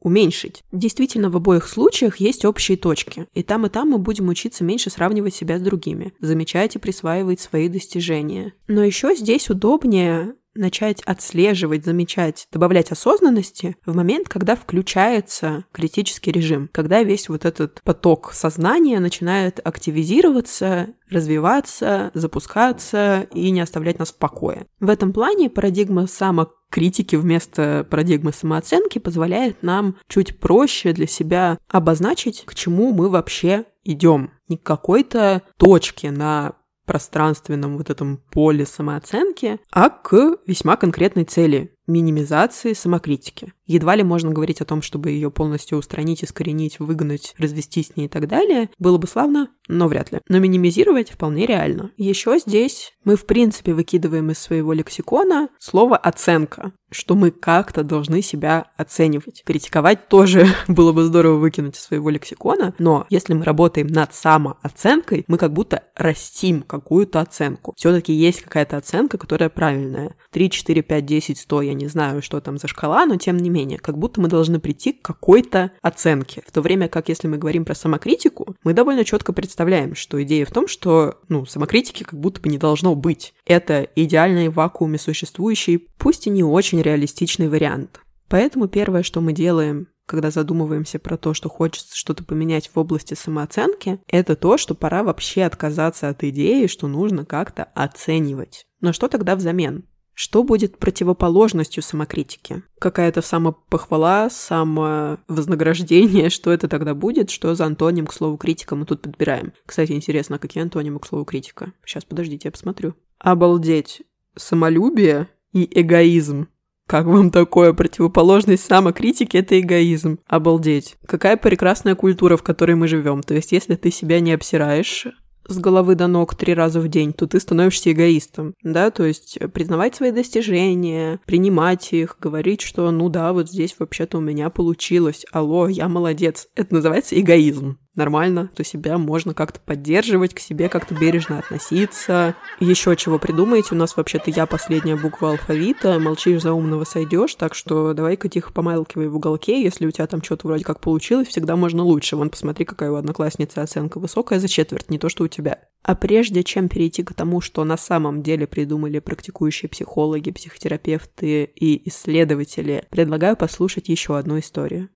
уменьшить. 0.00 0.64
Действительно, 0.72 1.30
в 1.30 1.36
обоих 1.36 1.68
случаях 1.68 2.16
есть 2.16 2.44
общие 2.44 2.76
точки. 2.76 3.26
И 3.34 3.42
там, 3.42 3.66
и 3.66 3.68
там 3.68 3.90
мы 3.90 3.98
будем 3.98 4.28
учиться 4.28 4.64
меньше 4.64 4.90
сравнивать 4.90 5.34
себя 5.34 5.58
с 5.58 5.62
другими, 5.62 6.14
замечать 6.20 6.76
и 6.76 6.78
присваивать 6.78 7.40
свои 7.40 7.68
достижения. 7.68 8.54
Но 8.66 8.82
еще 8.82 9.14
здесь 9.14 9.50
удобнее 9.50 10.34
начать 10.60 11.02
отслеживать, 11.02 11.84
замечать, 11.84 12.46
добавлять 12.52 12.92
осознанности 12.92 13.76
в 13.84 13.96
момент, 13.96 14.28
когда 14.28 14.54
включается 14.54 15.64
критический 15.72 16.30
режим, 16.30 16.68
когда 16.72 17.02
весь 17.02 17.28
вот 17.28 17.44
этот 17.44 17.82
поток 17.82 18.32
сознания 18.32 19.00
начинает 19.00 19.60
активизироваться, 19.64 20.90
развиваться, 21.08 22.10
запускаться 22.14 23.26
и 23.34 23.50
не 23.50 23.60
оставлять 23.60 23.98
нас 23.98 24.10
в 24.10 24.16
покое. 24.16 24.66
В 24.78 24.88
этом 24.88 25.12
плане 25.12 25.50
парадигма 25.50 26.06
самокритики 26.06 27.16
вместо 27.16 27.86
парадигмы 27.90 28.32
самооценки 28.32 28.98
позволяет 28.98 29.62
нам 29.62 29.96
чуть 30.08 30.38
проще 30.38 30.92
для 30.92 31.06
себя 31.06 31.58
обозначить, 31.68 32.44
к 32.46 32.54
чему 32.54 32.92
мы 32.92 33.08
вообще 33.08 33.64
идем. 33.84 34.30
Не 34.48 34.56
к 34.56 34.62
какой-то 34.62 35.42
точке 35.56 36.10
на 36.10 36.54
пространственном 36.90 37.76
вот 37.76 37.88
этом 37.88 38.20
поле 38.32 38.66
самооценки, 38.66 39.60
а 39.70 39.90
к 39.90 40.38
весьма 40.44 40.74
конкретной 40.76 41.22
цели 41.22 41.72
минимизации 41.90 42.72
самокритики. 42.72 43.52
Едва 43.66 43.94
ли 43.94 44.02
можно 44.02 44.32
говорить 44.32 44.60
о 44.60 44.64
том, 44.64 44.82
чтобы 44.82 45.10
ее 45.10 45.30
полностью 45.30 45.78
устранить, 45.78 46.24
искоренить, 46.24 46.80
выгнать, 46.80 47.34
развести 47.38 47.84
с 47.84 47.94
ней 47.96 48.06
и 48.06 48.08
так 48.08 48.26
далее. 48.26 48.68
Было 48.78 48.98
бы 48.98 49.06
славно, 49.06 49.48
но 49.68 49.86
вряд 49.86 50.10
ли. 50.10 50.18
Но 50.28 50.40
минимизировать 50.40 51.10
вполне 51.10 51.46
реально. 51.46 51.92
Еще 51.96 52.38
здесь 52.38 52.92
мы, 53.04 53.14
в 53.14 53.26
принципе, 53.26 53.72
выкидываем 53.72 54.30
из 54.32 54.38
своего 54.38 54.72
лексикона 54.72 55.50
слово 55.58 55.96
«оценка», 55.96 56.72
что 56.90 57.14
мы 57.14 57.30
как-то 57.30 57.84
должны 57.84 58.22
себя 58.22 58.66
оценивать. 58.76 59.42
Критиковать 59.44 60.08
тоже 60.08 60.46
было 60.68 60.92
бы 60.92 61.04
здорово 61.04 61.38
выкинуть 61.38 61.76
из 61.76 61.82
своего 61.82 62.10
лексикона, 62.10 62.74
но 62.78 63.06
если 63.08 63.34
мы 63.34 63.44
работаем 63.44 63.86
над 63.86 64.12
самооценкой, 64.14 65.24
мы 65.28 65.38
как 65.38 65.52
будто 65.52 65.84
растим 65.94 66.62
какую-то 66.62 67.20
оценку. 67.20 67.72
Все-таки 67.76 68.12
есть 68.12 68.42
какая-то 68.42 68.76
оценка, 68.76 69.18
которая 69.18 69.48
правильная. 69.48 70.16
3, 70.32 70.50
4, 70.50 70.82
5, 70.82 71.06
10, 71.06 71.38
100, 71.38 71.62
я 71.62 71.74
не 71.74 71.79
знаю, 71.88 72.22
что 72.22 72.40
там 72.40 72.58
за 72.58 72.68
шкала, 72.68 73.06
но 73.06 73.16
тем 73.16 73.36
не 73.36 73.50
менее, 73.50 73.78
как 73.78 73.98
будто 73.98 74.20
мы 74.20 74.28
должны 74.28 74.60
прийти 74.60 74.92
к 74.92 75.02
какой-то 75.02 75.72
оценке. 75.82 76.42
В 76.46 76.52
то 76.52 76.62
время 76.62 76.88
как, 76.88 77.08
если 77.08 77.28
мы 77.28 77.38
говорим 77.38 77.64
про 77.64 77.74
самокритику, 77.74 78.56
мы 78.64 78.72
довольно 78.72 79.04
четко 79.04 79.32
представляем, 79.32 79.94
что 79.94 80.22
идея 80.22 80.44
в 80.44 80.50
том, 80.50 80.68
что, 80.68 81.18
ну, 81.28 81.46
самокритики 81.46 82.02
как 82.02 82.18
будто 82.18 82.40
бы 82.40 82.48
не 82.48 82.58
должно 82.58 82.94
быть. 82.94 83.34
Это 83.46 83.88
идеальный 83.96 84.48
в 84.48 84.54
вакууме 84.54 84.98
существующий, 84.98 85.88
пусть 85.98 86.26
и 86.26 86.30
не 86.30 86.42
очень 86.42 86.82
реалистичный 86.82 87.48
вариант. 87.48 88.00
Поэтому 88.28 88.68
первое, 88.68 89.02
что 89.02 89.20
мы 89.20 89.32
делаем, 89.32 89.88
когда 90.06 90.30
задумываемся 90.32 90.98
про 90.98 91.16
то, 91.16 91.34
что 91.34 91.48
хочется 91.48 91.96
что-то 91.96 92.24
поменять 92.24 92.68
в 92.72 92.76
области 92.78 93.14
самооценки, 93.14 94.00
это 94.08 94.34
то, 94.34 94.56
что 94.56 94.74
пора 94.74 95.04
вообще 95.04 95.44
отказаться 95.44 96.08
от 96.08 96.24
идеи, 96.24 96.66
что 96.66 96.88
нужно 96.88 97.24
как-то 97.24 97.64
оценивать. 97.74 98.66
Но 98.80 98.92
что 98.92 99.06
тогда 99.08 99.36
взамен? 99.36 99.84
Что 100.22 100.44
будет 100.44 100.76
противоположностью 100.76 101.82
самокритики? 101.82 102.62
Какая-то 102.78 103.22
самопохвала, 103.22 104.28
самовознаграждение, 104.28 106.28
что 106.28 106.52
это 106.52 106.68
тогда 106.68 106.94
будет? 106.94 107.30
Что 107.30 107.54
за 107.54 107.64
антоним, 107.64 108.06
к 108.06 108.12
слову, 108.12 108.36
критика 108.36 108.76
мы 108.76 108.84
тут 108.84 109.00
подбираем? 109.00 109.54
Кстати, 109.64 109.92
интересно, 109.92 110.38
какие 110.38 110.62
антонимы, 110.62 110.98
к 110.98 111.06
слову, 111.06 111.24
критика? 111.24 111.72
Сейчас, 111.86 112.04
подождите, 112.04 112.48
я 112.48 112.52
посмотрю. 112.52 112.96
Обалдеть. 113.18 114.02
Самолюбие 114.36 115.28
и 115.54 115.66
эгоизм. 115.80 116.48
Как 116.86 117.06
вам 117.06 117.30
такое? 117.30 117.72
Противоположность 117.72 118.66
самокритики– 118.66 119.36
это 119.38 119.58
эгоизм. 119.58 120.18
Обалдеть. 120.26 120.98
Какая 121.06 121.38
прекрасная 121.38 121.94
культура, 121.94 122.36
в 122.36 122.42
которой 122.42 122.74
мы 122.74 122.88
живем. 122.88 123.22
То 123.22 123.32
есть, 123.32 123.52
если 123.52 123.74
ты 123.74 123.90
себя 123.90 124.20
не 124.20 124.32
обсираешь, 124.32 125.06
с 125.54 125.58
головы 125.58 125.94
до 125.94 126.06
ног 126.06 126.34
три 126.34 126.54
раза 126.54 126.80
в 126.80 126.88
день, 126.88 127.12
то 127.12 127.26
ты 127.26 127.40
становишься 127.40 127.92
эгоистом, 127.92 128.54
да, 128.62 128.90
то 128.90 129.04
есть 129.04 129.38
признавать 129.52 129.94
свои 129.94 130.10
достижения, 130.12 131.20
принимать 131.26 131.92
их, 131.92 132.16
говорить, 132.20 132.60
что 132.60 132.90
ну 132.90 133.08
да, 133.08 133.32
вот 133.32 133.48
здесь 133.48 133.76
вообще-то 133.78 134.18
у 134.18 134.20
меня 134.20 134.50
получилось, 134.50 135.24
алло, 135.32 135.68
я 135.68 135.88
молодец. 135.88 136.48
Это 136.54 136.74
называется 136.74 137.18
эгоизм 137.20 137.78
нормально, 138.00 138.50
то 138.56 138.64
себя 138.64 138.96
можно 138.96 139.34
как-то 139.34 139.60
поддерживать, 139.60 140.32
к 140.32 140.40
себе 140.40 140.70
как-то 140.70 140.94
бережно 140.94 141.38
относиться. 141.38 142.34
Еще 142.58 142.96
чего 142.96 143.18
придумаете, 143.18 143.68
у 143.72 143.74
нас 143.76 143.94
вообще-то 143.96 144.30
я 144.30 144.46
последняя 144.46 144.96
буква 144.96 145.32
алфавита, 145.32 145.98
молчишь 145.98 146.40
за 146.40 146.54
умного 146.54 146.84
сойдешь, 146.84 147.34
так 147.34 147.54
что 147.54 147.92
давай-ка 147.92 148.30
тихо 148.30 148.52
помалкивай 148.52 149.08
в 149.08 149.16
уголке, 149.16 149.62
если 149.62 149.86
у 149.86 149.90
тебя 149.90 150.06
там 150.06 150.22
что-то 150.22 150.46
вроде 150.46 150.64
как 150.64 150.80
получилось, 150.80 151.28
всегда 151.28 151.56
можно 151.56 151.82
лучше. 151.82 152.16
Вон, 152.16 152.30
посмотри, 152.30 152.64
какая 152.64 152.90
у 152.90 152.94
одноклассницы 152.94 153.58
оценка 153.58 154.00
высокая 154.00 154.40
за 154.40 154.48
четверть, 154.48 154.88
не 154.88 154.98
то, 154.98 155.10
что 155.10 155.24
у 155.24 155.28
тебя. 155.28 155.58
А 155.82 155.94
прежде 155.94 156.42
чем 156.42 156.68
перейти 156.68 157.02
к 157.02 157.12
тому, 157.12 157.42
что 157.42 157.64
на 157.64 157.76
самом 157.76 158.22
деле 158.22 158.46
придумали 158.46 158.98
практикующие 158.98 159.68
психологи, 159.68 160.30
психотерапевты 160.30 161.44
и 161.44 161.88
исследователи, 161.88 162.84
предлагаю 162.90 163.36
послушать 163.36 163.88
еще 163.88 164.16
одну 164.16 164.38
историю. 164.38 164.88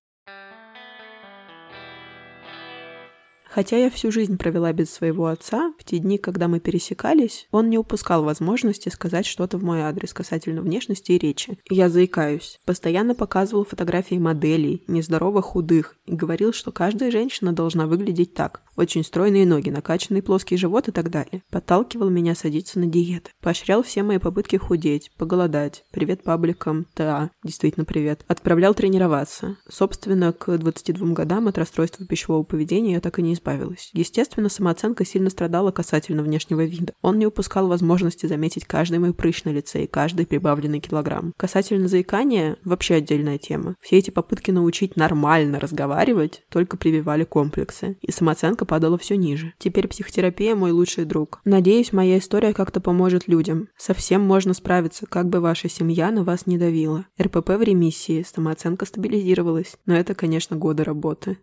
Хотя 3.55 3.77
я 3.77 3.89
всю 3.89 4.11
жизнь 4.11 4.37
провела 4.37 4.73
без 4.73 4.91
своего 4.91 5.27
отца, 5.27 5.73
в 5.79 5.85
те 5.85 5.99
дни, 5.99 6.17
когда 6.17 6.49
мы 6.49 6.59
пересекались, 6.59 7.47
он 7.51 7.69
не 7.69 7.77
упускал 7.77 8.25
возможности 8.25 8.89
сказать 8.89 9.25
что-то 9.25 9.57
в 9.57 9.63
мой 9.63 9.79
адрес 9.79 10.13
касательно 10.13 10.61
внешности 10.61 11.13
и 11.13 11.17
речи. 11.17 11.57
Я 11.69 11.89
заикаюсь. 11.89 12.59
Постоянно 12.65 13.15
показывал 13.15 13.63
фотографии 13.63 14.15
моделей, 14.15 14.83
нездорово 14.87 15.41
худых, 15.41 15.95
и 16.05 16.13
говорил, 16.13 16.51
что 16.51 16.73
каждая 16.73 17.11
женщина 17.11 17.53
должна 17.53 17.87
выглядеть 17.87 18.33
так. 18.33 18.61
Очень 18.75 19.05
стройные 19.05 19.45
ноги, 19.45 19.69
накачанный 19.69 20.21
плоский 20.21 20.57
живот 20.57 20.89
и 20.89 20.91
так 20.91 21.09
далее. 21.09 21.43
Подталкивал 21.49 22.09
меня 22.09 22.35
садиться 22.35 22.77
на 22.77 22.87
диеты. 22.87 23.31
Поощрял 23.41 23.83
все 23.83 24.03
мои 24.03 24.17
попытки 24.17 24.57
худеть, 24.57 25.11
поголодать. 25.17 25.83
Привет 25.91 26.23
пабликам. 26.23 26.85
Да, 26.95 27.31
действительно 27.43 27.85
привет. 27.85 28.25
Отправлял 28.27 28.73
тренироваться. 28.73 29.55
Собственно, 29.69 30.33
к 30.33 30.57
22 30.57 31.13
годам 31.13 31.47
от 31.47 31.57
расстройства 31.57 32.05
пищевого 32.05 32.43
поведения 32.43 32.93
я 32.93 33.01
так 33.01 33.17
и 33.17 33.21
не 33.21 33.33
избавилась. 33.33 33.91
Естественно, 33.93 34.49
самооценка 34.49 35.05
сильно 35.05 35.29
страдала 35.29 35.71
касательно 35.71 36.21
внешнего 36.21 36.65
вида. 36.65 36.93
Он 37.01 37.17
не 37.17 37.27
упускал 37.27 37.67
возможности 37.67 38.25
заметить 38.25 38.65
каждый 38.65 38.99
мой 38.99 39.13
прыщ 39.13 39.45
на 39.45 39.51
лице 39.51 39.85
и 39.85 39.87
каждый 39.87 40.25
прибавленный 40.25 40.81
килограмм. 40.81 41.33
Касательно 41.37 41.87
заикания, 41.87 42.57
вообще 42.65 42.95
отдельная 42.95 43.37
тема. 43.37 43.75
Все 43.79 43.97
эти 43.97 44.09
попытки 44.11 44.51
научить 44.51 44.97
нормально 44.97 45.61
разговаривать 45.61 46.43
только 46.49 46.75
прививали 46.75 47.23
комплексы. 47.23 47.97
И 48.01 48.11
самооценка 48.11 48.64
оценка 48.65 48.75
падала 48.75 48.97
все 48.97 49.15
ниже. 49.15 49.53
Теперь 49.57 49.87
психотерапия 49.87 50.55
мой 50.55 50.71
лучший 50.71 51.05
друг. 51.05 51.39
Надеюсь, 51.45 51.93
моя 51.93 52.17
история 52.17 52.53
как-то 52.53 52.81
поможет 52.81 53.27
людям. 53.27 53.69
Совсем 53.77 54.21
можно 54.21 54.53
справиться, 54.53 55.05
как 55.07 55.29
бы 55.29 55.39
ваша 55.39 55.69
семья 55.69 56.11
на 56.11 56.23
вас 56.23 56.47
не 56.47 56.57
давила. 56.57 57.05
РПП 57.21 57.49
в 57.49 57.61
ремиссии, 57.61 58.23
самооценка 58.23 58.85
стабилизировалась. 58.85 59.77
Но 59.85 59.95
это, 59.95 60.15
конечно, 60.15 60.57
годы 60.57 60.83
работы. 60.83 61.37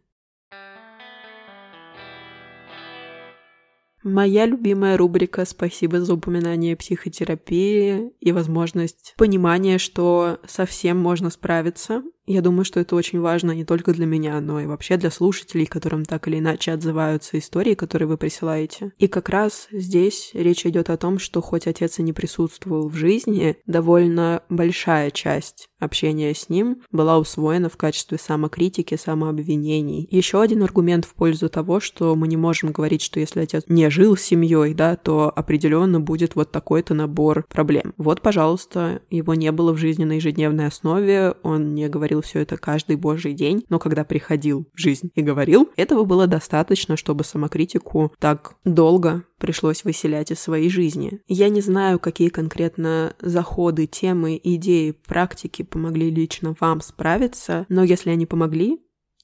Моя 4.05 4.47
любимая 4.47 4.97
рубрика 4.97 5.45
«Спасибо 5.45 6.01
за 6.01 6.15
упоминание 6.15 6.75
психотерапии» 6.75 8.11
и 8.19 8.33
возможность 8.33 9.15
понимания, 9.17 9.79
что 9.79 10.41
совсем 10.45 10.99
можно 10.99 11.31
справиться, 11.31 12.03
Я 12.33 12.41
думаю, 12.41 12.65
что 12.65 12.81
это 12.81 12.97
очень 12.97 13.21
важно 13.21 13.51
не 13.51 13.67
только 13.67 13.93
для 13.93 14.07
меня, 14.07 14.41
но 14.41 14.59
и 14.59 14.65
вообще 14.65 14.97
для 14.97 15.11
слушателей, 15.11 15.67
которым 15.67 16.07
так 16.07 16.27
или 16.29 16.39
иначе 16.39 16.73
отзываются 16.73 17.39
истории, 17.39 17.75
которые 17.75 18.09
вы 18.09 18.17
присылаете. 18.17 18.93
И 18.97 19.07
как 19.07 19.29
раз 19.29 19.69
здесь 19.71 20.31
речь 20.33 20.65
идет 20.65 20.89
о 20.89 20.97
том, 20.97 21.19
что 21.19 21.43
хоть 21.43 21.67
отец 21.67 21.99
и 21.99 22.03
не 22.03 22.15
присутствовал 22.15 22.89
в 22.89 22.95
жизни, 22.95 23.59
довольно 23.67 24.43
большая 24.49 25.11
часть 25.11 25.69
общения 25.79 26.33
с 26.33 26.49
ним 26.49 26.81
была 26.91 27.19
усвоена 27.19 27.69
в 27.69 27.77
качестве 27.77 28.17
самокритики, 28.17 28.97
самообвинений. 28.97 30.09
Еще 30.11 30.41
один 30.41 30.63
аргумент 30.63 31.05
в 31.05 31.13
пользу 31.15 31.51
того, 31.51 31.81
что 31.81 32.15
мы 32.15 32.29
не 32.29 32.37
можем 32.37 32.73
говорить, 32.73 33.03
что 33.03 33.21
если 33.21 33.41
отец 33.41 33.65
не 33.69 33.91
жил 33.91 34.17
с 34.17 34.23
семьей, 34.23 34.73
да, 34.73 34.97
то 34.97 35.31
определенно 35.35 36.01
будет 36.01 36.35
вот 36.35 36.51
такой-то 36.51 36.95
набор 36.95 37.45
проблем. 37.49 37.93
Вот, 37.99 38.23
пожалуйста, 38.23 39.03
его 39.11 39.35
не 39.35 39.53
было 39.53 39.73
в 39.73 39.77
жизни 39.77 40.05
на 40.05 40.13
ежедневной 40.13 40.69
основе, 40.69 41.35
он 41.43 41.75
не 41.75 41.89
говорил 41.89 42.22
все 42.23 42.41
это 42.41 42.57
каждый 42.57 42.97
божий 42.97 43.35
день, 43.35 43.65
но 43.69 43.79
когда 43.79 44.05
приходил 44.05 44.67
в 44.73 44.79
жизнь 44.79 45.11
и 45.15 45.23
говорил, 45.23 45.71
этого 45.77 46.05
было 46.05 46.27
достаточно, 46.27 46.97
чтобы 46.97 47.25
самокритику 47.25 48.15
так 48.19 48.55
долго 48.65 49.25
пришлось 49.39 49.85
выселять 49.85 50.31
из 50.31 50.41
своей 50.41 50.71
жизни. 50.71 51.21
Я 51.27 51.49
не 51.49 51.61
знаю, 51.61 51.99
какие 51.99 52.29
конкретно 52.29 53.15
заходы, 53.21 53.87
темы, 53.87 54.41
идеи, 54.43 54.93
практики 54.93 55.63
помогли 55.63 56.11
лично 56.11 56.55
вам 56.61 56.81
справиться, 56.81 57.67
но 57.69 57.83
если 57.83 58.11
они 58.11 58.25
помогли, 58.25 58.79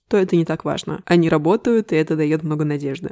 то 0.09 0.17
это 0.17 0.37
не 0.37 0.45
так 0.45 0.64
важно. 0.64 1.02
Они 1.05 1.28
работают, 1.28 1.93
и 1.93 1.97
это 1.97 2.17
дает 2.17 2.43
много 2.43 2.64
надежды. 2.64 3.11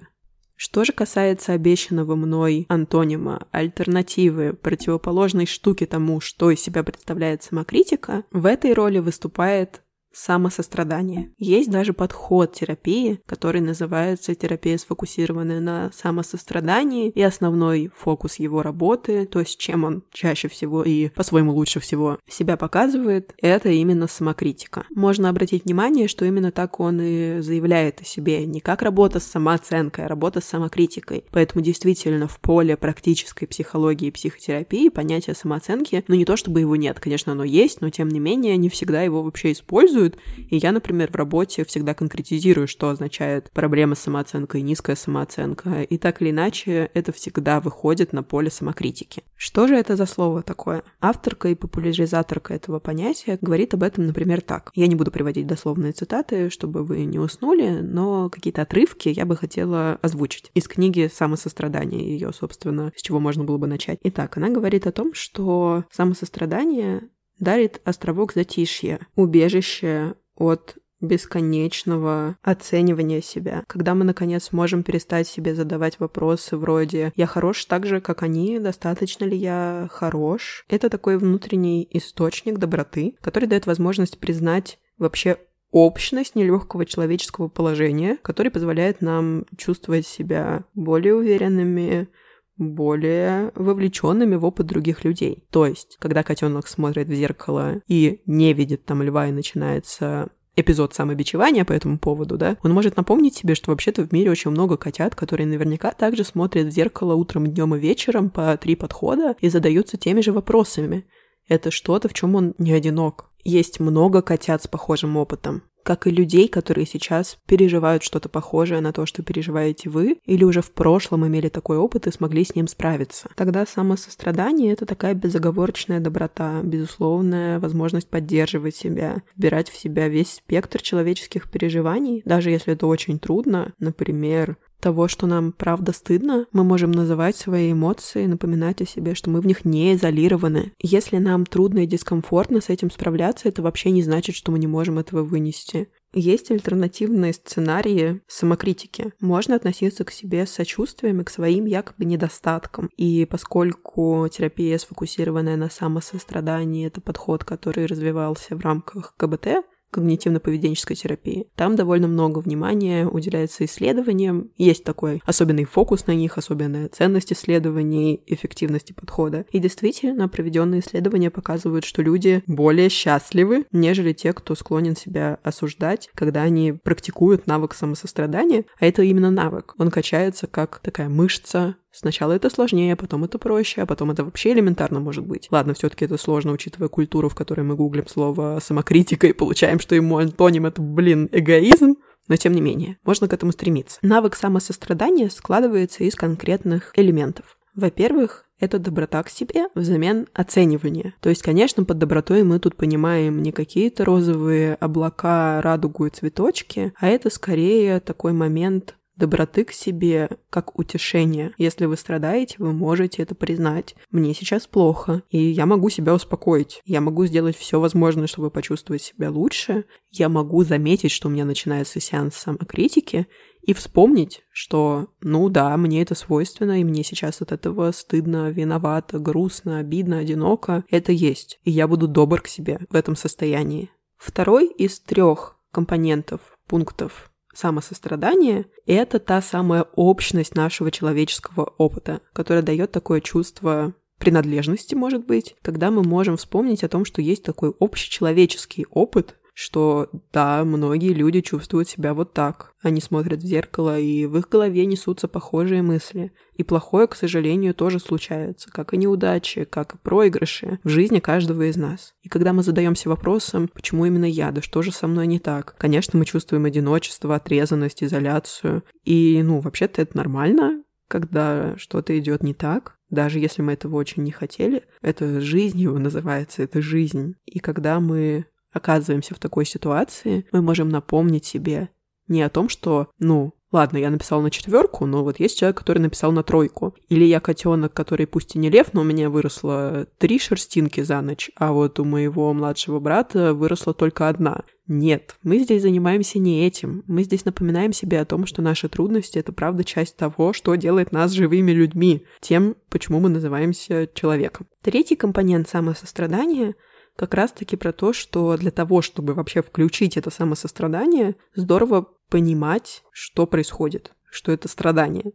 Что 0.56 0.84
же 0.84 0.92
касается 0.92 1.52
обещанного 1.52 2.16
мной 2.16 2.64
антонима, 2.68 3.46
альтернативы, 3.50 4.54
противоположной 4.54 5.46
штуки 5.46 5.84
тому, 5.84 6.20
что 6.20 6.50
из 6.50 6.60
себя 6.60 6.82
представляет 6.82 7.42
самокритика, 7.42 8.25
в 8.30 8.46
этой 8.46 8.72
роли 8.72 8.98
выступает 8.98 9.82
самосострадание. 10.16 11.30
Есть 11.38 11.70
даже 11.70 11.92
подход 11.92 12.52
терапии, 12.52 13.20
который 13.26 13.61
называется 13.61 14.35
терапия 14.35 14.78
сфокусированная 14.78 15.61
на 15.61 15.90
самосострадании, 15.92 17.11
и 17.11 17.23
основной 17.23 17.90
фокус 17.94 18.37
его 18.37 18.62
работы, 18.62 19.26
то 19.26 19.40
есть 19.40 19.58
чем 19.58 19.85
он 19.85 20.02
чаще 20.12 20.49
всего 20.49 20.82
и 20.82 21.08
по-своему 21.11 21.52
лучше 21.52 21.80
всего 21.80 22.18
себя 22.28 22.56
показывает, 22.56 23.35
это 23.42 23.68
именно 23.68 24.06
самокритика. 24.06 24.85
Можно 24.94 25.28
обратить 25.28 25.64
внимание, 25.64 26.08
что 26.08 26.25
именно 26.25 26.50
так 26.50 26.80
он 26.80 27.00
и 27.00 27.40
заявляет 27.40 28.00
о 28.00 28.04
себе, 28.04 28.46
не 28.46 28.61
как 28.61 28.82
работа 28.82 29.20
с 29.20 29.25
самооценкой, 29.25 30.06
а 30.06 30.08
работа 30.08 30.40
с 30.40 30.44
самокритикой. 30.44 31.25
Поэтому 31.30 31.62
действительно 31.62 32.26
в 32.26 32.40
поле 32.40 32.76
практической 32.76 33.46
психологии 33.46 34.08
и 34.08 34.12
психотерапии 34.12 34.88
понятие 34.88 35.37
самооценки, 35.37 36.04
ну 36.08 36.14
не 36.14 36.25
то 36.25 36.37
чтобы 36.37 36.61
его 36.61 36.76
нет, 36.76 37.00
конечно, 37.00 37.32
оно 37.32 37.44
есть, 37.44 37.80
но 37.82 37.90
тем 37.90 38.08
не 38.08 38.20
менее 38.20 38.56
не 38.56 38.70
всегда 38.70 39.02
его 39.02 39.23
вообще 39.23 39.52
используют, 39.52 40.05
существует. 40.06 40.18
И 40.50 40.56
я, 40.56 40.72
например, 40.72 41.10
в 41.10 41.16
работе 41.16 41.64
всегда 41.64 41.94
конкретизирую, 41.94 42.68
что 42.68 42.88
означает 42.88 43.50
проблема 43.52 43.94
с 43.94 44.00
самооценкой, 44.00 44.62
низкая 44.62 44.96
самооценка. 44.96 45.82
И 45.82 45.98
так 45.98 46.22
или 46.22 46.30
иначе, 46.30 46.90
это 46.94 47.12
всегда 47.12 47.60
выходит 47.60 48.12
на 48.12 48.22
поле 48.22 48.50
самокритики. 48.50 49.22
Что 49.36 49.66
же 49.66 49.75
это 49.75 49.96
за 49.96 50.06
слово 50.06 50.42
такое? 50.42 50.82
Авторка 51.00 51.48
и 51.48 51.54
популяризаторка 51.54 52.54
этого 52.54 52.78
понятия 52.78 53.38
говорит 53.40 53.75
об 53.75 53.82
этом, 53.82 54.06
например, 54.06 54.40
так. 54.40 54.70
Я 54.75 54.86
не 54.86 54.94
буду 54.94 55.10
приводить 55.10 55.46
дословные 55.46 55.92
цитаты, 55.92 56.50
чтобы 56.50 56.84
вы 56.84 57.04
не 57.04 57.18
уснули, 57.18 57.80
но 57.82 58.30
какие-то 58.30 58.62
отрывки 58.62 59.08
я 59.08 59.25
бы 59.25 59.36
хотела 59.36 59.98
озвучить 60.02 60.50
из 60.54 60.68
книги 60.68 61.10
«Самосострадание» 61.12 62.02
ее, 62.02 62.32
собственно, 62.32 62.92
с 62.96 63.02
чего 63.02 63.20
можно 63.20 63.44
было 63.44 63.58
бы 63.58 63.66
начать. 63.66 63.98
Итак, 64.04 64.36
она 64.36 64.48
говорит 64.48 64.86
о 64.86 64.92
том, 64.92 65.12
что 65.14 65.84
самосострадание 65.90 67.08
дарит 67.38 67.81
островок 67.85 68.33
затишья, 68.35 69.00
убежище 69.14 70.14
от 70.37 70.76
бесконечного 71.00 72.37
оценивания 72.43 73.21
себя. 73.21 73.64
Когда 73.66 73.95
мы, 73.95 74.05
наконец, 74.05 74.52
можем 74.52 74.83
перестать 74.83 75.28
себе 75.28 75.55
задавать 75.55 76.00
вопросы 76.00 76.57
вроде 76.57 77.12
«Я 77.16 77.26
хорош 77.26 77.64
так 77.66 77.87
же, 77.87 78.00
как 78.00 78.23
они? 78.23 78.59
Достаточно 78.59 79.25
ли 79.25 79.37
я 79.37 79.88
хорош?» 79.90 80.64
Это 80.69 80.88
такой 80.88 81.19
внутренний 81.19 81.87
источник 81.90 82.59
доброты, 82.59 83.16
который 83.21 83.47
дает 83.47 83.66
возможность 83.66 84.19
признать 84.19 84.78
вообще 84.99 85.37
общность 85.71 86.35
нелегкого 86.35 86.87
человеческого 86.87 87.49
положения, 87.49 88.16
который 88.23 88.50
позволяет 88.50 89.02
нам 89.02 89.45
чувствовать 89.59 90.07
себя 90.07 90.64
более 90.75 91.14
уверенными, 91.14 92.09
более 92.56 93.52
вовлеченными 93.54 94.36
в 94.36 94.44
опыт 94.44 94.66
других 94.66 95.04
людей. 95.04 95.44
То 95.50 95.66
есть, 95.66 95.96
когда 95.98 96.22
котенок 96.22 96.68
смотрит 96.68 97.08
в 97.08 97.14
зеркало 97.14 97.82
и 97.86 98.22
не 98.26 98.52
видит 98.52 98.84
там 98.84 99.02
льва 99.02 99.28
и 99.28 99.32
начинается 99.32 100.30
эпизод 100.56 100.95
самобичевания 100.95 101.64
по 101.64 101.73
этому 101.73 101.99
поводу, 101.99 102.38
да, 102.38 102.56
он 102.62 102.73
может 102.73 102.97
напомнить 102.97 103.34
себе, 103.34 103.54
что 103.54 103.71
вообще-то 103.71 104.06
в 104.06 104.12
мире 104.12 104.30
очень 104.30 104.50
много 104.50 104.76
котят, 104.78 105.14
которые 105.14 105.47
наверняка 105.47 105.92
также 105.92 106.25
смотрят 106.25 106.66
в 106.66 106.71
зеркало 106.71 107.14
утром, 107.14 107.47
днем 107.47 107.75
и 107.75 107.78
вечером 107.78 108.30
по 108.30 108.56
три 108.56 108.75
подхода 108.75 109.36
и 109.40 109.49
задаются 109.50 109.99
теми 109.99 110.23
же 110.23 110.32
вопросами. 110.32 111.04
Это 111.47 111.71
что-то, 111.71 112.08
в 112.08 112.14
чем 112.14 112.34
он 112.34 112.54
не 112.58 112.73
одинок. 112.73 113.30
Есть 113.45 113.78
много 113.80 114.23
котят 114.23 114.62
с 114.62 114.66
похожим 114.66 115.16
опытом 115.16 115.62
как 115.86 116.08
и 116.08 116.10
людей, 116.10 116.49
которые 116.49 116.84
сейчас 116.84 117.38
переживают 117.46 118.02
что-то 118.02 118.28
похожее 118.28 118.80
на 118.80 118.92
то, 118.92 119.06
что 119.06 119.22
переживаете 119.22 119.88
вы, 119.88 120.18
или 120.26 120.42
уже 120.42 120.60
в 120.60 120.72
прошлом 120.72 121.25
имели 121.25 121.49
такой 121.49 121.76
опыт 121.76 122.08
и 122.08 122.10
смогли 122.10 122.44
с 122.44 122.56
ним 122.56 122.66
справиться. 122.66 123.30
Тогда 123.36 123.64
самосострадание— 123.64 124.72
это 124.75 124.84
такая 124.84 125.14
безоговорочная 125.14 126.00
доброта, 126.00 126.60
безусловная 126.64 127.60
возможность 127.60 128.08
поддерживать 128.10 128.75
себя, 128.75 129.22
вбирать 129.36 129.70
в 129.70 129.78
себя 129.78 130.08
весь 130.08 130.32
спектр 130.34 130.82
человеческих 130.82 131.49
переживаний, 131.49 132.20
даже 132.25 132.50
если 132.50 132.72
это 132.72 132.88
очень 132.88 133.20
трудно. 133.20 133.72
Например, 133.78 134.56
того, 134.80 135.08
что 135.08 135.26
нам 135.26 135.52
правда 135.52 135.93
стыдно, 135.93 136.47
мы 136.52 136.65
можем 136.65 136.91
называть 136.93 137.36
свои 137.36 137.73
эмоции, 137.73 138.26
напоминать 138.26 138.82
о 138.82 138.86
себе, 138.86 139.15
что 139.15 139.30
мы 139.30 139.41
в 139.41 139.47
них 139.47 139.65
не 139.65 139.95
изолированы. 139.95 140.73
Если 140.80 141.19
нам 141.19 141.47
трудно 141.47 141.80
и 141.80 141.86
дискомфортно 141.86 142.60
с 142.60 142.69
этим 142.69 142.91
справляться, 142.91 143.49
это 143.49 143.62
вообще 143.62 143.91
не 143.91 144.02
значит, 144.02 144.34
что 144.34 144.52
мы 144.52 144.58
не 144.58 144.67
можем 144.67 144.99
этого 144.99 145.23
вынести. 145.23 145.89
Есть 146.19 146.50
альтернативные 146.50 147.34
сценарии 147.34 148.23
самокритики. 148.26 149.12
Можно 149.21 149.56
относиться 149.56 150.02
к 150.04 150.10
себе 150.10 150.47
с 150.47 150.50
сочувствием 150.50 151.21
и 151.21 151.25
к 151.25 151.30
своим 151.30 151.67
якобы 151.67 152.06
недостаткам. 152.06 152.89
И 152.97 153.26
поскольку 153.26 154.26
терапия, 154.32 154.78
сфокусированная 154.78 155.56
на 155.56 155.69
самосострадании, 155.69 156.86
это 156.86 157.02
подход, 157.02 157.45
который 157.45 157.84
развивался 157.84 158.56
в 158.56 158.60
рамках 158.60 159.15
КБТ, 159.19 159.67
когнитивно-поведенческой 159.92 160.94
терапии. 160.94 161.49
Там 161.54 161.76
довольно 161.76 162.08
много 162.08 162.40
внимания 162.40 163.06
уделяется 163.06 163.64
исследованиям. 163.64 164.50
Есть 164.56 164.84
такой 164.84 165.22
особенный 165.25 165.64
фокус 165.64 166.06
на 166.06 166.12
них, 166.12 166.38
особенная 166.38 166.88
ценность 166.88 167.32
исследований, 167.32 168.22
эффективности 168.26 168.92
подхода. 168.92 169.46
И 169.50 169.58
действительно, 169.58 170.28
проведенные 170.28 170.80
исследования 170.80 171.30
показывают, 171.30 171.84
что 171.84 172.02
люди 172.02 172.42
более 172.46 172.88
счастливы, 172.88 173.64
нежели 173.72 174.12
те, 174.12 174.32
кто 174.32 174.54
склонен 174.54 174.96
себя 174.96 175.38
осуждать, 175.42 176.10
когда 176.14 176.42
они 176.42 176.72
практикуют 176.72 177.46
навык 177.46 177.75
самосострадания. 177.75 178.64
А 178.78 178.86
это 178.86 179.02
именно 179.02 179.30
навык. 179.30 179.75
Он 179.78 179.90
качается 179.90 180.46
как 180.46 180.80
такая 180.80 181.08
мышца, 181.08 181.76
Сначала 181.97 182.32
это 182.32 182.50
сложнее, 182.50 182.95
потом 182.95 183.25
это 183.25 183.39
проще, 183.39 183.80
а 183.80 183.87
потом 183.87 184.11
это 184.11 184.23
вообще 184.23 184.52
элементарно 184.52 185.00
может 185.00 185.26
быть. 185.26 185.49
Ладно, 185.50 185.73
все 185.73 185.89
таки 185.89 186.04
это 186.04 186.19
сложно, 186.19 186.52
учитывая 186.52 186.89
культуру, 186.89 187.30
в 187.30 187.35
которой 187.35 187.63
мы 187.63 187.75
гуглим 187.75 188.06
слово 188.06 188.59
самокритика 188.63 189.26
и 189.26 189.32
получаем, 189.32 189.80
что 189.80 189.95
ему 189.95 190.19
антоним— 190.19 190.67
это, 190.67 190.82
блин, 190.82 191.30
эгоизм. 191.32 191.97
Но 192.28 192.37
тем 192.37 192.52
не 192.52 192.61
менее, 192.61 192.99
можно 193.04 193.28
к 193.28 193.32
этому 193.32 193.52
стремиться. 193.52 193.99
Навык 194.02 194.35
самосострадания 194.35 195.30
складывается 195.30 196.04
из 196.04 196.17
конкретных 196.17 196.93
элементов. 196.97 197.56
Во-первых, 197.75 198.45
это 198.59 198.78
доброта 198.78 199.23
к 199.23 199.30
себе 199.30 199.69
взамен 199.75 200.26
оценивания. 200.35 201.15
То 201.21 201.28
есть, 201.28 201.43
конечно, 201.43 201.85
под 201.85 201.99
добротой 201.99 202.43
мы 202.43 202.59
тут 202.59 202.76
понимаем 202.76 203.43
не 203.43 203.52
какие-то 203.52 204.04
розовые 204.04 204.75
облака, 204.75 205.63
радугу 205.63 206.06
и 206.06 206.11
цветочки, 206.11 206.93
а 206.99 207.09
это 207.09 207.30
скорее 207.30 208.00
такой 208.00 208.32
момент 208.32 208.97
доброты 209.17 209.65
к 209.65 209.73
себе 209.73 210.29
как 210.50 210.79
утешение. 210.79 211.52
Если 211.59 211.87
вы 211.87 211.97
страдаете, 211.97 212.57
вы 212.59 212.73
можете 212.73 213.23
это 213.23 213.35
признать. 213.35 213.95
Мне 214.11 214.35
сейчас 214.35 214.67
плохо, 214.67 215.23
и 215.31 215.39
я 215.39 215.67
могу 215.67 215.89
себя 215.91 216.15
успокоить. 216.15 216.81
Я 216.85 217.00
могу 217.00 217.26
сделать 217.26 217.57
все 217.57 217.81
возможное, 217.81 218.26
чтобы 218.26 218.50
почувствовать 218.50 219.02
себя 219.02 219.31
лучше. 219.31 219.85
Я 220.11 220.29
могу 220.29 220.65
заметить, 220.65 221.11
что 221.11 221.29
у 221.29 221.31
меня 221.31 221.45
начинается 221.45 222.00
сеанс 222.00 222.37
самокритики, 222.37 223.26
и 223.67 223.75
вспомнить, 223.75 224.45
что, 224.52 225.09
ну 225.21 225.49
да, 225.49 225.76
мне 225.76 226.00
это 226.00 226.15
свойственно, 226.15 226.81
и 226.81 226.85
мне 226.85 227.02
сейчас 227.02 227.43
от 227.43 227.50
этого 227.50 227.91
стыдно, 227.91 228.49
виновато, 228.50 229.19
грустно, 229.19 229.79
обидно, 229.79 230.19
одиноко. 230.19 230.85
Это 230.89 231.11
есть. 231.11 231.59
И 231.65 231.73
я 231.73 231.89
буду 231.89 232.07
добр 232.07 232.41
к 232.41 232.47
себе 232.47 232.79
в 232.89 232.95
этом 232.95 233.17
состоянии. 233.17 233.91
Второй 234.17 234.69
из 234.69 235.00
трех 235.00 235.59
компонентов, 235.73 236.41
пунктов 236.69 237.33
самосострадание— 237.56 238.66
это 238.86 239.19
та 239.19 239.40
самая 239.40 239.86
общность 239.95 240.54
нашего 240.54 240.90
человеческого 240.90 241.73
опыта, 241.78 242.21
которая 242.32 242.62
дает 242.62 242.92
такое 242.92 243.21
чувство 243.21 243.95
принадлежности, 244.19 244.95
может 244.95 245.26
быть, 245.26 245.56
когда 245.62 245.90
мы 245.90 246.02
можем 246.02 246.36
вспомнить 246.36 246.84
о 246.84 246.88
том, 246.88 247.04
что 247.04 247.21
есть 247.21 247.42
такой 247.42 247.75
общечеловеческий 247.78 248.86
опыт, 248.90 249.36
что 249.58 250.10
да, 250.34 250.62
многие 250.64 251.14
люди 251.14 251.40
чувствуют 251.40 251.88
себя 251.88 252.12
вот 252.12 252.34
так. 252.34 252.75
Они 252.82 253.00
смотрят 253.00 253.40
в 253.40 253.47
зеркало, 253.47 253.99
и 253.99 254.26
в 254.26 254.36
их 254.36 254.50
голове 254.50 254.84
несутся 254.84 255.28
похожие 255.28 255.80
мысли. 255.80 256.32
И 256.52 256.62
плохое, 256.62 257.06
к 257.06 257.16
сожалению, 257.16 257.73
тоже 257.73 257.99
случается, 257.99 258.71
как 258.71 258.92
и 258.92 258.99
неудачи, 258.99 259.64
как 259.64 259.95
и 259.95 259.99
проигрыши 259.99 260.78
в 260.84 260.90
жизни 260.90 261.21
каждого 261.21 261.71
из 261.71 261.76
нас. 261.76 262.12
И 262.21 262.28
когда 262.28 262.52
мы 262.52 262.62
задаемся 262.62 263.08
вопросом, 263.08 263.69
почему 263.73 264.04
именно 264.04 264.26
я, 264.26 264.52
да 264.52 264.60
что 264.60 264.82
же 264.82 264.92
со 264.92 265.06
мной 265.06 265.26
не 265.26 265.38
так, 265.38 265.75
конечно, 265.78 266.19
мы 266.19 266.26
чувствуем 266.26 266.66
одиночество, 266.66 267.34
отрезанность, 267.34 268.04
изоляцию. 268.04 268.84
И, 269.04 269.40
ну, 269.42 269.60
вообще-то 269.60 270.02
это 270.02 270.19
нормально, 270.19 270.82
когда 271.08 271.78
что-то 271.78 272.19
идет 272.19 272.42
не 272.42 272.52
так, 272.52 272.99
даже 273.08 273.38
если 273.38 273.62
мы 273.62 273.73
этого 273.73 273.97
очень 273.97 274.23
не 274.23 274.32
хотели, 274.32 274.84
это 275.00 275.40
жизнью 275.40 275.99
называется, 275.99 276.62
это 276.62 276.82
жизнь. 276.82 277.36
И 277.47 277.58
когда 277.58 278.00
мы 278.00 278.45
оказываемся 278.76 279.34
в 279.34 279.39
такой 279.39 279.65
ситуации, 279.65 280.47
мы 280.52 280.62
можем 280.62 280.89
напомнить 280.89 281.45
себе 281.45 281.89
не 282.28 282.43
о 282.43 282.50
том, 282.50 282.69
что, 282.69 283.08
ну, 283.19 283.52
ладно, 283.73 283.99
я 283.99 284.10
написал 284.10 284.41
на 284.43 284.50
четверку, 284.50 285.06
но 285.06 285.23
вот 285.23 285.39
есть 285.39 285.58
человек, 285.58 285.78
который 285.78 285.99
написал 285.99 286.32
на 286.32 286.43
тройку. 286.43 286.95
Или 287.08 287.25
я 287.25 287.41
котенок, 287.41 287.93
который 287.93 288.26
пусть 288.26 288.56
и 288.56 288.58
не 288.58 288.71
лев, 288.71 288.89
но 288.93 289.02
у 289.02 289.04
меня 289.04 289.30
выросло 289.30 290.06
три 290.19 290.39
шерстинки 290.39 291.02
за 291.02 291.21
ночь, 291.21 291.50
а 291.56 291.73
вот 291.73 292.00
у 292.00 292.04
моего 292.04 292.52
младшего 292.52 293.00
брата 293.00 293.54
выросла 293.54 293.95
только 293.95 294.28
одна. 294.28 294.62
Нет, 294.89 295.36
мы 295.43 295.58
здесь 295.58 295.82
занимаемся 295.82 296.39
не 296.39 296.65
этим. 296.65 297.02
Мы 297.08 297.25
здесь 297.25 297.45
напоминаем 297.45 297.93
себе 297.93 298.21
о 298.21 298.25
том, 298.25 298.47
что 298.47 298.62
наши 298.62 298.89
трудности— 298.89 299.39
это 299.41 299.52
правда 299.52 299.82
часть 299.82 300.17
того, 300.17 300.52
что 300.52 300.75
делает 300.76 301.10
нас 301.10 301.32
живыми 301.32 301.73
людьми, 301.73 302.25
тем, 302.41 302.76
почему 302.89 303.19
мы 303.19 303.28
называемся 303.28 304.08
человеком. 304.15 304.69
Третий 304.82 305.17
компонент 305.17 305.69
самосострадания— 305.69 306.75
как 307.17 307.35
раз-таки 307.35 307.76
про 307.76 307.93
то, 307.93 308.13
что 308.13 308.57
для 308.57 308.71
того, 308.71 309.02
чтобы 309.02 309.35
вообще 309.35 309.63
включить 309.63 310.17
это 310.17 310.31
самосострадание, 310.31 311.37
здорово 311.55 312.09
понимать, 312.29 313.02
что 313.11 313.47
происходит, 313.47 314.13
что 314.31 314.52
это 314.52 314.69
страдание. 314.69 315.33